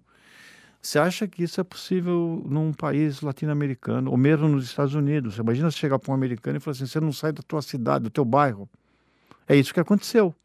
Você 0.82 1.00
acha 1.00 1.28
que 1.28 1.44
isso 1.44 1.60
é 1.60 1.64
possível 1.64 2.44
num 2.48 2.72
país 2.72 3.22
latino-americano, 3.22 4.12
ou 4.12 4.18
mesmo 4.18 4.48
nos 4.48 4.66
Estados 4.66 4.94
Unidos? 4.94 5.36
Você 5.36 5.42
imagina 5.42 5.70
você 5.72 5.78
chegar 5.78 6.00
para 6.00 6.12
um 6.12 6.16
americano 6.16 6.58
e 6.58 6.60
falar 6.60 6.76
assim: 6.76 6.86
você 6.86 7.00
não 7.00 7.12
sai 7.12 7.32
da 7.32 7.42
tua 7.42 7.62
cidade, 7.62 8.04
do 8.04 8.10
teu 8.10 8.24
bairro. 8.24 8.70
É 9.48 9.56
isso 9.56 9.74
que 9.74 9.80
aconteceu. 9.80 10.36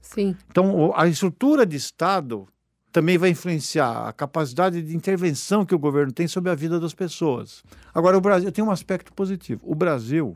Sim. 0.00 0.36
Então, 0.48 0.92
a 0.96 1.06
estrutura 1.06 1.66
de 1.66 1.76
Estado 1.76 2.46
também 2.92 3.18
vai 3.18 3.28
influenciar 3.28 4.08
a 4.08 4.12
capacidade 4.12 4.80
de 4.80 4.96
intervenção 4.96 5.66
que 5.66 5.74
o 5.74 5.78
governo 5.78 6.12
tem 6.12 6.26
sobre 6.26 6.50
a 6.50 6.54
vida 6.54 6.80
das 6.80 6.94
pessoas. 6.94 7.62
Agora, 7.92 8.16
o 8.16 8.20
Brasil 8.20 8.50
tem 8.50 8.64
um 8.64 8.70
aspecto 8.70 9.12
positivo. 9.12 9.60
O 9.64 9.74
Brasil 9.74 10.34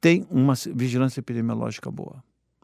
tem 0.00 0.26
uma 0.30 0.54
vigilância 0.74 1.20
epidemiológica 1.20 1.90
boa. 1.90 2.22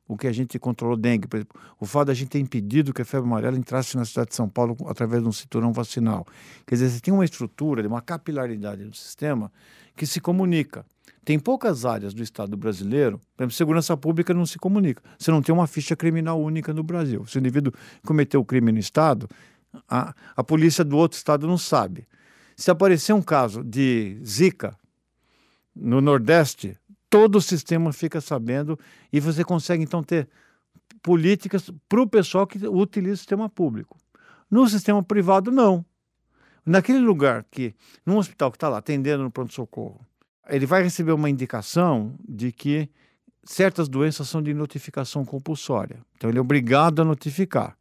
O 0.09 0.16
que 0.16 0.27
a 0.27 0.33
gente 0.33 0.59
controlou 0.59 0.97
dengue, 0.97 1.29
por 1.29 1.37
exemplo, 1.37 1.61
o 1.79 1.87
fato 1.87 2.09
da 2.09 2.14
gente 2.14 2.31
ter 2.31 2.38
impedido 2.38 2.93
que 2.93 3.03
a 3.03 3.05
febre 3.05 3.29
amarela 3.29 3.57
entrasse 3.57 3.97
na 3.97 4.05
cidade 4.05 4.31
de 4.31 4.37
São 4.37 4.49
Paulo 4.49 4.77
através 4.87 5.23
de 5.23 5.29
um 5.29 5.33
cinturão 5.33 5.73
vacinal. 5.73 6.27
Quer 6.66 6.77
dizer, 6.77 6.90
você 6.90 7.01
tem 7.01 7.12
uma 7.12 7.25
estrutura, 7.25 7.87
uma 7.87 8.01
capilaridade 8.01 8.85
do 8.85 8.97
sistema 8.97 9.53
que 9.95 10.07
se 10.07 10.21
comunica. 10.21 10.85
Tem 11.25 11.38
poucas 11.38 11.85
áreas 11.85 12.14
do 12.14 12.23
Estado 12.23 12.57
brasileiro, 12.57 13.20
por 13.37 13.42
exemplo, 13.42 13.57
segurança 13.57 13.96
pública 13.96 14.33
não 14.33 14.46
se 14.46 14.59
comunica. 14.59 15.03
Você 15.18 15.31
não 15.31 15.42
tem 15.42 15.55
uma 15.55 15.66
ficha 15.66 15.94
criminal 15.94 16.40
única 16.40 16.73
no 16.73 16.83
Brasil. 16.83 17.27
Se 17.27 17.37
o 17.37 17.40
indivíduo 17.40 17.73
cometeu 18.05 18.40
o 18.40 18.44
crime 18.44 18.73
no 18.73 18.79
Estado, 18.79 19.29
a, 19.88 20.14
a 20.37 20.44
polícia 20.44 20.85
do 20.85 20.96
outro 20.96 21.16
Estado 21.16 21.46
não 21.46 21.59
sabe. 21.59 22.07
Se 22.57 22.70
aparecer 22.70 23.12
um 23.12 23.23
caso 23.23 23.62
de 23.62 24.20
Zika 24.25 24.77
no 25.75 26.01
Nordeste, 26.01 26.77
todo 27.09 27.37
o 27.37 27.40
sistema 27.40 27.92
fica 27.92 28.20
sabendo 28.20 28.79
e 29.12 29.20
você 29.20 29.44
consegue 29.44 29.83
então 29.83 30.03
ter 30.03 30.29
políticas 31.03 31.70
para 31.88 32.03
o 32.03 32.07
pessoal 32.07 32.46
que 32.46 32.66
utiliza 32.66 33.14
o 33.14 33.18
sistema 33.18 33.49
público. 33.49 33.99
No 34.51 34.68
sistema 34.68 35.03
privado, 35.03 35.51
não. 35.51 35.85
Naquele 36.64 36.99
lugar 36.99 37.44
que, 37.51 37.75
num 38.05 38.18
hospital 38.18 38.51
que 38.51 38.57
está 38.57 38.68
lá 38.68 38.79
atendendo 38.79 39.23
no 39.23 39.31
pronto-socorro, 39.31 40.05
ele 40.48 40.66
vai 40.66 40.83
receber 40.83 41.12
uma 41.12 41.31
indicação 41.31 42.14
de 42.29 42.53
que 42.53 42.88
certas 43.44 43.88
doenças 43.88 44.29
são 44.29 44.42
de 44.42 44.53
notificação 44.55 45.24
compulsória. 45.24 46.00
Então, 46.16 46.31
ele 46.31 46.38
é 46.38 46.40
obrigado 46.40 47.03
a 47.03 47.05
notificar. 47.05 47.76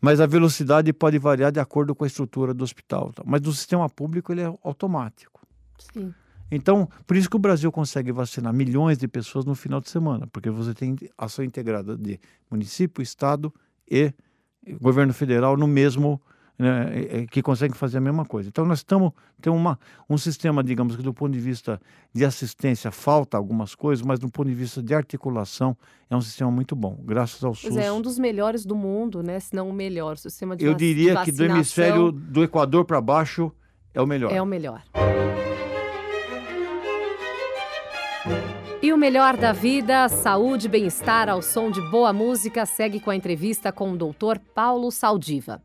Mas 0.00 0.20
a 0.20 0.26
velocidade 0.26 0.92
pode 0.92 1.18
variar 1.18 1.50
de 1.50 1.60
acordo 1.60 1.94
com 1.94 2.04
a 2.04 2.06
estrutura 2.06 2.52
do 2.52 2.62
hospital. 2.62 3.12
Mas 3.24 3.40
no 3.40 3.52
sistema 3.52 3.88
público, 3.88 4.32
ele 4.32 4.42
é 4.42 4.54
automático. 4.62 5.40
Sim. 5.78 6.12
Então, 6.50 6.88
por 7.06 7.16
isso 7.16 7.28
que 7.28 7.36
o 7.36 7.38
Brasil 7.38 7.72
consegue 7.72 8.12
vacinar 8.12 8.52
milhões 8.52 8.98
de 8.98 9.08
pessoas 9.08 9.44
no 9.44 9.54
final 9.54 9.80
de 9.80 9.88
semana, 9.88 10.26
porque 10.26 10.50
você 10.50 10.74
tem 10.74 10.96
ação 11.16 11.44
integrada 11.44 11.96
de 11.96 12.20
município, 12.50 13.02
estado 13.02 13.52
e 13.90 14.12
governo 14.80 15.12
federal 15.12 15.56
no 15.56 15.66
mesmo 15.66 16.20
né, 16.58 17.26
que 17.30 17.42
conseguem 17.42 17.76
fazer 17.76 17.98
a 17.98 18.00
mesma 18.00 18.24
coisa. 18.24 18.48
Então 18.48 18.64
nós 18.64 18.78
estamos 18.78 19.12
tem 19.40 19.52
uma 19.52 19.78
um 20.08 20.16
sistema, 20.16 20.62
digamos 20.62 20.96
que 20.96 21.02
do 21.02 21.12
ponto 21.12 21.32
de 21.32 21.40
vista 21.40 21.80
de 22.12 22.24
assistência 22.24 22.90
falta 22.90 23.36
algumas 23.36 23.74
coisas, 23.74 24.04
mas 24.04 24.18
do 24.18 24.28
ponto 24.28 24.48
de 24.48 24.54
vista 24.54 24.82
de 24.82 24.94
articulação 24.94 25.76
é 26.08 26.16
um 26.16 26.20
sistema 26.20 26.50
muito 26.50 26.76
bom, 26.76 26.98
graças 27.02 27.42
ao 27.42 27.54
SUS. 27.54 27.70
Pois 27.70 27.76
é, 27.76 27.86
é 27.86 27.92
um 27.92 28.00
dos 28.00 28.18
melhores 28.18 28.64
do 28.64 28.76
mundo, 28.76 29.22
né? 29.22 29.40
Se 29.40 29.54
não 29.54 29.68
o 29.68 29.72
melhor 29.72 30.16
sistema 30.16 30.56
de 30.56 30.64
Eu 30.64 30.74
diria 30.74 31.22
que 31.24 31.32
do 31.32 31.44
hemisfério 31.44 32.12
do 32.12 32.44
Equador 32.44 32.84
para 32.84 33.00
baixo 33.00 33.52
é 33.92 34.00
o 34.00 34.06
melhor. 34.06 34.32
É 34.32 34.40
o 34.40 34.46
melhor. 34.46 34.82
E 38.84 38.92
o 38.92 38.98
melhor 38.98 39.34
da 39.36 39.50
vida, 39.50 40.08
saúde 40.10 40.68
bem-estar 40.68 41.30
ao 41.30 41.40
som 41.40 41.70
de 41.70 41.80
boa 41.90 42.12
música, 42.12 42.66
segue 42.66 43.00
com 43.00 43.08
a 43.10 43.16
entrevista 43.16 43.72
com 43.72 43.92
o 43.92 43.96
doutor 43.96 44.38
Paulo 44.38 44.90
Saldiva. 44.90 45.62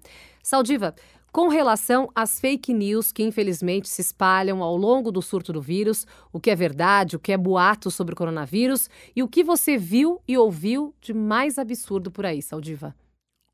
Saldiva, 0.49 0.95
com 1.31 1.47
relação 1.47 2.09
às 2.15 2.39
fake 2.39 2.73
news 2.73 3.11
que 3.11 3.21
infelizmente 3.21 3.87
se 3.87 4.01
espalham 4.01 4.63
ao 4.63 4.75
longo 4.75 5.11
do 5.11 5.21
surto 5.21 5.53
do 5.53 5.61
vírus, 5.61 6.07
o 6.33 6.39
que 6.39 6.49
é 6.49 6.55
verdade, 6.55 7.15
o 7.15 7.19
que 7.19 7.31
é 7.31 7.37
boato 7.37 7.91
sobre 7.91 8.13
o 8.13 8.17
coronavírus 8.17 8.89
e 9.15 9.21
o 9.21 9.27
que 9.27 9.43
você 9.43 9.77
viu 9.77 10.19
e 10.27 10.35
ouviu 10.35 10.91
de 10.99 11.13
mais 11.13 11.59
absurdo 11.59 12.09
por 12.09 12.25
aí, 12.25 12.41
Saldiva? 12.41 12.95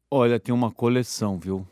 Olha, 0.10 0.40
tem 0.40 0.56
uma 0.56 0.72
coleção, 0.72 1.38
viu? 1.38 1.68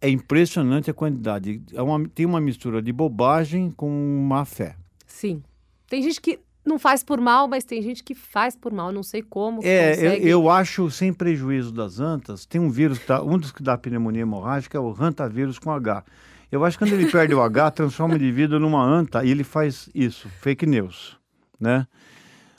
É 0.00 0.08
impressionante 0.08 0.90
a 0.90 0.94
quantidade. 0.94 1.62
É 1.74 1.82
uma, 1.82 2.08
tem 2.08 2.24
uma 2.24 2.40
mistura 2.40 2.80
de 2.80 2.92
bobagem 2.92 3.70
com 3.70 3.90
má 4.26 4.46
fé. 4.46 4.74
Sim. 5.06 5.42
Tem 5.86 6.02
gente 6.02 6.20
que 6.20 6.40
não 6.64 6.78
faz 6.78 7.04
por 7.04 7.20
mal, 7.20 7.46
mas 7.46 7.64
tem 7.64 7.82
gente 7.82 8.02
que 8.02 8.14
faz 8.14 8.56
por 8.56 8.72
mal, 8.72 8.90
não 8.90 9.02
sei 9.02 9.22
como. 9.22 9.60
É, 9.62 9.94
eu, 9.98 10.12
eu, 10.12 10.50
acho, 10.50 10.90
sem 10.90 11.12
prejuízo 11.12 11.70
das 11.70 12.00
antas, 12.00 12.46
tem 12.46 12.60
um 12.60 12.70
vírus, 12.70 12.98
tá, 13.00 13.22
um 13.22 13.38
dos 13.38 13.52
que 13.52 13.62
dá 13.62 13.76
pneumonia 13.76 14.22
hemorrágica 14.22 14.78
é 14.78 14.80
o 14.80 14.94
hantavírus 14.98 15.58
com 15.58 15.70
H. 15.70 16.02
Eu 16.50 16.64
acho 16.64 16.78
que 16.78 16.84
quando 16.84 16.92
ele 16.94 17.10
perde 17.10 17.34
o 17.34 17.42
H, 17.42 17.70
transforma 17.72 18.14
o 18.14 18.16
indivíduo 18.16 18.58
numa 18.58 18.82
anta 18.82 19.24
e 19.24 19.30
ele 19.30 19.44
faz 19.44 19.90
isso, 19.94 20.28
fake 20.40 20.64
news, 20.64 21.18
né? 21.60 21.86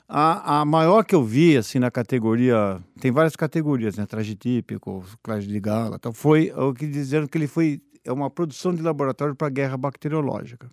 A, 0.08 0.60
a 0.60 0.64
maior 0.64 1.04
que 1.04 1.16
eu 1.16 1.24
vi, 1.24 1.56
assim, 1.56 1.80
na 1.80 1.90
categoria, 1.90 2.80
tem 3.00 3.10
várias 3.10 3.34
categorias, 3.34 3.96
né? 3.96 4.06
Traje 4.06 4.36
típico, 4.36 5.04
traje 5.20 5.48
de 5.48 5.58
gala, 5.58 5.98
tal, 5.98 6.12
foi 6.12 6.52
o 6.52 6.72
que 6.72 6.86
dizeram 6.86 7.26
que 7.26 7.36
ele 7.36 7.48
foi, 7.48 7.80
é 8.04 8.12
uma 8.12 8.30
produção 8.30 8.72
de 8.72 8.82
laboratório 8.82 9.34
para 9.34 9.48
guerra 9.48 9.76
bacteriológica. 9.76 10.70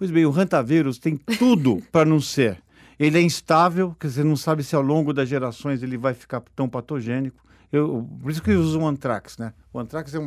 Pois 0.00 0.10
bem, 0.10 0.24
o 0.24 0.30
rantavírus 0.30 0.98
tem 0.98 1.14
tudo 1.14 1.82
para 1.92 2.08
não 2.08 2.22
ser. 2.22 2.62
Ele 2.98 3.18
é 3.18 3.20
instável, 3.20 3.94
que 4.00 4.08
você 4.08 4.24
não 4.24 4.34
sabe 4.34 4.64
se 4.64 4.74
ao 4.74 4.80
longo 4.80 5.12
das 5.12 5.28
gerações 5.28 5.82
ele 5.82 5.98
vai 5.98 6.14
ficar 6.14 6.42
tão 6.56 6.66
patogênico. 6.66 7.44
Eu, 7.70 8.08
por 8.22 8.30
isso 8.30 8.42
que 8.42 8.50
eu 8.50 8.60
uso 8.62 8.80
o 8.80 8.86
antrax, 8.86 9.36
né? 9.36 9.52
O 9.70 9.78
antrax 9.78 10.14
é 10.14 10.18
um 10.18 10.26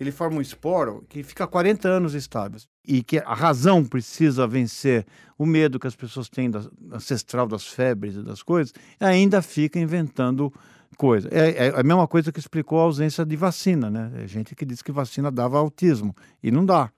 ele 0.00 0.10
forma 0.10 0.38
um 0.38 0.40
esporo 0.40 1.04
que 1.06 1.22
fica 1.22 1.46
40 1.46 1.86
anos 1.86 2.14
estável 2.14 2.58
e 2.82 3.02
que 3.02 3.18
a 3.18 3.34
razão 3.34 3.84
precisa 3.84 4.46
vencer 4.46 5.04
o 5.36 5.44
medo 5.44 5.78
que 5.78 5.86
as 5.86 5.94
pessoas 5.94 6.30
têm 6.30 6.50
da, 6.50 6.62
ancestral 6.90 7.46
das 7.46 7.66
febres 7.66 8.14
e 8.14 8.22
das 8.22 8.42
coisas, 8.42 8.72
ainda 8.98 9.42
fica 9.42 9.78
inventando 9.78 10.50
coisa. 10.96 11.28
É, 11.30 11.66
é, 11.66 11.78
a 11.78 11.82
mesma 11.82 12.08
coisa 12.08 12.32
que 12.32 12.40
explicou 12.40 12.80
a 12.80 12.84
ausência 12.84 13.22
de 13.22 13.36
vacina, 13.36 13.90
né? 13.90 14.10
É 14.16 14.26
gente 14.26 14.54
que 14.54 14.64
diz 14.64 14.80
que 14.80 14.90
vacina 14.90 15.30
dava 15.30 15.58
autismo 15.58 16.16
e 16.42 16.50
não 16.50 16.64
dá. 16.64 16.90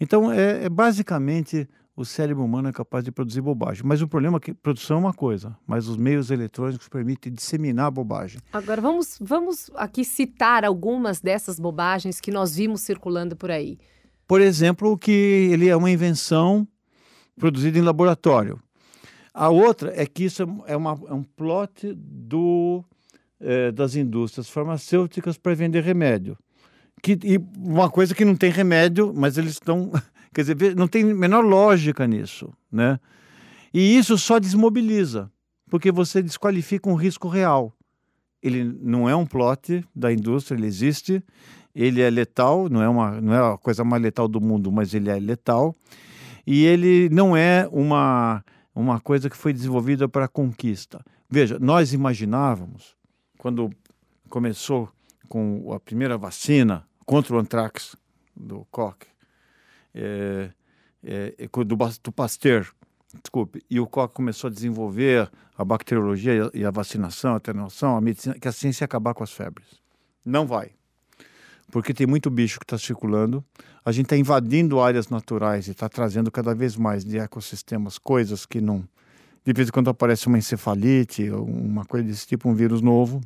Então, 0.00 0.32
é, 0.32 0.64
é, 0.64 0.68
basicamente 0.68 1.68
o 1.96 2.04
cérebro 2.04 2.44
humano 2.44 2.68
é 2.68 2.72
capaz 2.72 3.04
de 3.04 3.10
produzir 3.10 3.40
bobagem. 3.40 3.82
Mas 3.84 4.00
o 4.00 4.06
problema 4.06 4.36
é 4.36 4.40
que 4.40 4.54
produção 4.54 4.98
é 4.98 5.00
uma 5.00 5.12
coisa, 5.12 5.56
mas 5.66 5.88
os 5.88 5.96
meios 5.96 6.30
eletrônicos 6.30 6.88
permitem 6.88 7.32
disseminar 7.32 7.86
a 7.86 7.90
bobagem. 7.90 8.40
Agora, 8.52 8.80
vamos, 8.80 9.18
vamos 9.20 9.68
aqui 9.74 10.04
citar 10.04 10.64
algumas 10.64 11.20
dessas 11.20 11.58
bobagens 11.58 12.20
que 12.20 12.30
nós 12.30 12.54
vimos 12.54 12.82
circulando 12.82 13.34
por 13.34 13.50
aí. 13.50 13.78
Por 14.28 14.40
exemplo, 14.40 14.96
que 14.96 15.10
ele 15.52 15.68
é 15.68 15.74
uma 15.74 15.90
invenção 15.90 16.68
produzida 17.36 17.78
em 17.78 17.82
laboratório. 17.82 18.60
A 19.34 19.48
outra 19.48 19.92
é 20.00 20.06
que 20.06 20.24
isso 20.24 20.42
é, 20.66 20.76
uma, 20.76 20.98
é 21.08 21.12
um 21.12 21.24
plot 21.24 21.92
do, 21.94 22.84
é, 23.40 23.72
das 23.72 23.96
indústrias 23.96 24.48
farmacêuticas 24.48 25.36
para 25.36 25.54
vender 25.54 25.82
remédio 25.82 26.38
que, 27.02 27.18
e 27.22 27.38
uma 27.56 27.90
coisa 27.90 28.14
que 28.14 28.24
não 28.24 28.34
tem 28.34 28.50
remédio, 28.50 29.12
mas 29.14 29.38
eles 29.38 29.52
estão. 29.52 29.90
Quer 30.34 30.42
dizer, 30.42 30.76
não 30.76 30.86
tem 30.86 31.04
menor 31.04 31.44
lógica 31.44 32.06
nisso, 32.06 32.52
né? 32.70 32.98
E 33.72 33.96
isso 33.96 34.16
só 34.18 34.38
desmobiliza, 34.38 35.30
porque 35.70 35.90
você 35.90 36.22
desqualifica 36.22 36.88
um 36.88 36.94
risco 36.94 37.28
real. 37.28 37.72
Ele 38.42 38.64
não 38.80 39.08
é 39.08 39.16
um 39.16 39.26
plot 39.26 39.84
da 39.94 40.12
indústria, 40.12 40.56
ele 40.56 40.66
existe, 40.66 41.22
ele 41.74 42.00
é 42.00 42.08
letal, 42.08 42.68
não 42.68 42.82
é, 42.82 42.88
uma, 42.88 43.20
não 43.20 43.34
é 43.34 43.54
a 43.54 43.58
coisa 43.58 43.84
mais 43.84 44.02
letal 44.02 44.28
do 44.28 44.40
mundo, 44.40 44.70
mas 44.70 44.94
ele 44.94 45.10
é 45.10 45.18
letal. 45.18 45.74
E 46.46 46.64
ele 46.64 47.08
não 47.10 47.36
é 47.36 47.68
uma, 47.70 48.44
uma 48.74 49.00
coisa 49.00 49.28
que 49.28 49.36
foi 49.36 49.52
desenvolvida 49.52 50.08
para 50.08 50.28
conquista. 50.28 51.04
Veja, 51.28 51.58
nós 51.58 51.92
imaginávamos, 51.92 52.96
quando 53.36 53.70
começou 54.30 54.88
com 55.28 55.72
a 55.72 55.80
primeira 55.80 56.16
vacina 56.16 56.87
contra 57.08 57.34
o 57.34 57.38
antrax 57.38 57.96
do 58.36 58.66
Koch, 58.70 58.98
é, 59.94 60.50
é, 61.02 61.48
do, 61.64 61.76
do 62.02 62.12
Pasteur, 62.12 62.70
desculpe, 63.22 63.62
e 63.70 63.80
o 63.80 63.86
Koch 63.86 64.12
começou 64.12 64.48
a 64.48 64.50
desenvolver 64.52 65.30
a 65.56 65.64
bacteriologia 65.64 66.50
e 66.52 66.66
a 66.66 66.70
vacinação, 66.70 67.32
a 67.32 67.36
atenuação, 67.38 67.96
a 67.96 68.00
medicina, 68.02 68.34
que 68.38 68.46
a 68.46 68.52
ciência 68.52 68.84
ia 68.84 68.84
acabar 68.84 69.14
com 69.14 69.24
as 69.24 69.32
febres. 69.32 69.80
Não 70.22 70.46
vai. 70.46 70.72
Porque 71.72 71.94
tem 71.94 72.06
muito 72.06 72.28
bicho 72.28 72.58
que 72.58 72.66
está 72.66 72.76
circulando, 72.76 73.42
a 73.82 73.90
gente 73.90 74.04
está 74.04 74.16
invadindo 74.18 74.78
áreas 74.78 75.08
naturais 75.08 75.66
e 75.66 75.70
está 75.70 75.88
trazendo 75.88 76.30
cada 76.30 76.54
vez 76.54 76.76
mais 76.76 77.06
de 77.06 77.16
ecossistemas 77.16 77.96
coisas 77.96 78.44
que 78.44 78.60
não. 78.60 78.86
De 79.46 79.54
vez 79.54 79.68
em 79.68 79.72
quando 79.72 79.88
aparece 79.88 80.26
uma 80.26 80.36
encefalite, 80.36 81.30
uma 81.30 81.86
coisa 81.86 82.06
desse 82.06 82.26
tipo, 82.26 82.50
um 82.50 82.54
vírus 82.54 82.82
novo, 82.82 83.22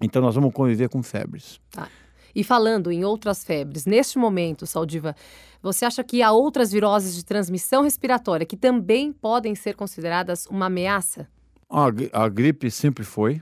então 0.00 0.22
nós 0.22 0.36
vamos 0.36 0.54
conviver 0.54 0.88
com 0.88 1.02
febres. 1.02 1.60
Tá. 1.72 1.88
E 2.36 2.44
falando 2.44 2.92
em 2.92 3.02
outras 3.02 3.42
febres, 3.42 3.86
neste 3.86 4.18
momento, 4.18 4.66
Saldiva, 4.66 5.16
você 5.62 5.86
acha 5.86 6.04
que 6.04 6.22
há 6.22 6.30
outras 6.30 6.70
viroses 6.70 7.16
de 7.16 7.24
transmissão 7.24 7.82
respiratória 7.82 8.44
que 8.44 8.58
também 8.58 9.10
podem 9.10 9.54
ser 9.54 9.74
consideradas 9.74 10.46
uma 10.48 10.66
ameaça? 10.66 11.26
A, 11.66 11.86
a 12.12 12.28
gripe 12.28 12.70
sempre 12.70 13.04
foi. 13.04 13.40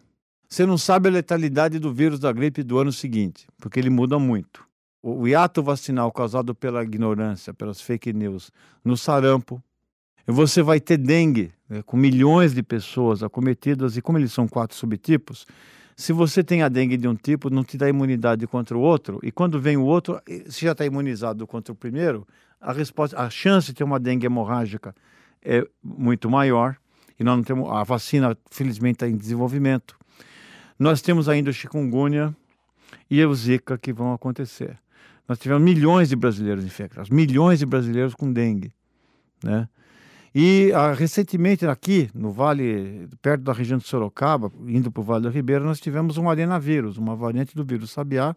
Você 0.48 0.64
não 0.64 0.78
sabe 0.78 1.09
a 1.09 1.12
letalidade 1.12 1.80
do 1.80 1.92
vírus 1.92 2.20
da 2.20 2.30
gripe 2.30 2.62
do 2.62 2.78
ano 2.78 2.92
seguinte, 2.92 3.48
porque 3.59 3.80
ele 3.80 3.90
muda 3.90 4.16
muito. 4.16 4.64
O, 5.02 5.22
o 5.22 5.26
hiato 5.28 5.61
vacinal 5.61 6.12
causado 6.12 6.54
pela 6.54 6.85
ignorância, 6.85 7.52
pelas 7.52 7.80
fake 7.80 8.12
news, 8.12 8.52
no 8.85 8.96
sarampo, 8.96 9.61
você 10.24 10.62
vai 10.62 10.78
ter 10.78 10.99
dengue, 10.99 11.53
né, 11.68 11.82
com 11.82 11.97
milhões 11.97 12.55
de 12.55 12.62
pessoas 12.62 13.24
acometidas, 13.24 13.97
e 13.97 14.01
como 14.01 14.18
eles 14.18 14.32
são 14.32 14.47
quatro 14.47 14.76
subtipos, 14.76 15.49
se 15.97 16.12
você 16.12 16.42
tem 16.42 16.62
a 16.62 16.68
dengue 16.68 16.97
de 16.97 17.07
um 17.07 17.14
tipo, 17.14 17.51
não 17.51 17.62
te 17.62 17.76
dá 17.76 17.88
imunidade 17.88 18.47
contra 18.47 18.76
o 18.76 18.80
outro, 18.80 19.20
e 19.22 19.30
quando 19.30 19.61
vem 19.61 19.76
o 19.76 19.84
outro, 19.84 20.20
se 20.49 20.64
já 20.64 20.72
está 20.72 20.84
imunizado 20.84 21.47
contra 21.47 21.72
o 21.72 21.76
primeiro, 21.76 22.26
a 22.61 22.72
resposta, 22.72 23.18
a 23.18 23.28
chance 23.30 23.68
de 23.68 23.74
ter 23.74 23.84
uma 23.84 24.01
dengue 24.01 24.26
hemorrágica 24.26 24.95
é 25.42 25.66
muito 25.82 26.30
maior. 26.30 26.76
E 27.18 27.22
nós 27.22 27.36
não 27.36 27.45
temos 27.45 27.70
a 27.70 27.84
vacina, 27.84 28.36
felizmente, 28.51 28.97
está 28.97 29.09
em 29.09 29.16
desenvolvimento. 29.16 29.97
Nós 30.78 31.01
temos 31.01 31.28
ainda 31.28 31.51
o 31.51 31.53
chikungunya 31.53 32.34
e 33.09 33.24
o 33.24 33.34
zika 33.34 33.78
que 33.78 33.92
vão 33.92 34.12
acontecer. 34.12 34.78
Nós 35.28 35.38
tivemos 35.38 35.62
milhões 35.62 36.09
de 36.09 36.16
brasileiros 36.16 36.64
infectados, 36.64 37.11
milhões 37.11 37.61
de 37.61 37.66
brasileiros 37.66 38.14
com 38.14 38.32
dengue, 38.32 38.72
né? 39.42 39.68
E 40.35 40.72
ah, 40.72 40.93
recentemente 40.93 41.64
aqui 41.64 42.11
no 42.12 42.32
Vale, 42.32 43.09
perto 43.22 43.43
da 43.43 43.53
região 43.53 43.78
de 43.78 43.87
Sorocaba, 43.87 44.51
indo 44.66 44.91
para 44.91 45.01
o 45.01 45.05
Vale 45.05 45.22
do 45.22 45.30
Ribeira, 45.30 45.64
nós 45.64 45.78
tivemos 45.78 46.18
um 46.18 46.28
arenavírus, 46.28 46.97
uma 46.97 47.14
variante 47.14 47.55
do 47.55 47.64
vírus 47.64 47.93
sabiá, 47.93 48.35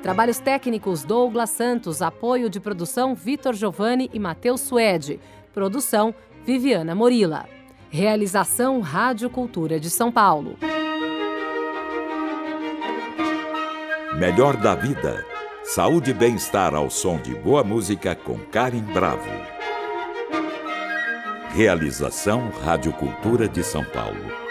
Trabalhos 0.00 0.38
técnicos 0.38 1.02
Douglas 1.02 1.50
Santos, 1.50 2.00
apoio 2.00 2.48
de 2.48 2.60
produção 2.60 3.16
Vitor 3.16 3.52
Giovanni 3.52 4.08
e 4.14 4.20
Matheus 4.20 4.60
Suede. 4.60 5.18
Produção 5.52 6.14
Viviana 6.44 6.94
Morila. 6.94 7.44
Realização 7.90 8.78
Rádio 8.78 9.28
Cultura 9.28 9.80
de 9.80 9.90
São 9.90 10.12
Paulo. 10.12 10.56
Melhor 14.16 14.56
da 14.56 14.76
Vida 14.76 15.37
Saúde 15.74 16.12
e 16.12 16.14
bem-estar 16.14 16.74
ao 16.74 16.88
som 16.88 17.20
de 17.20 17.34
boa 17.34 17.62
música 17.62 18.14
com 18.14 18.38
Karen 18.38 18.80
Bravo. 18.80 19.28
Realização 21.50 22.48
Rádio 22.64 22.90
Cultura 22.94 23.46
de 23.46 23.62
São 23.62 23.84
Paulo. 23.84 24.47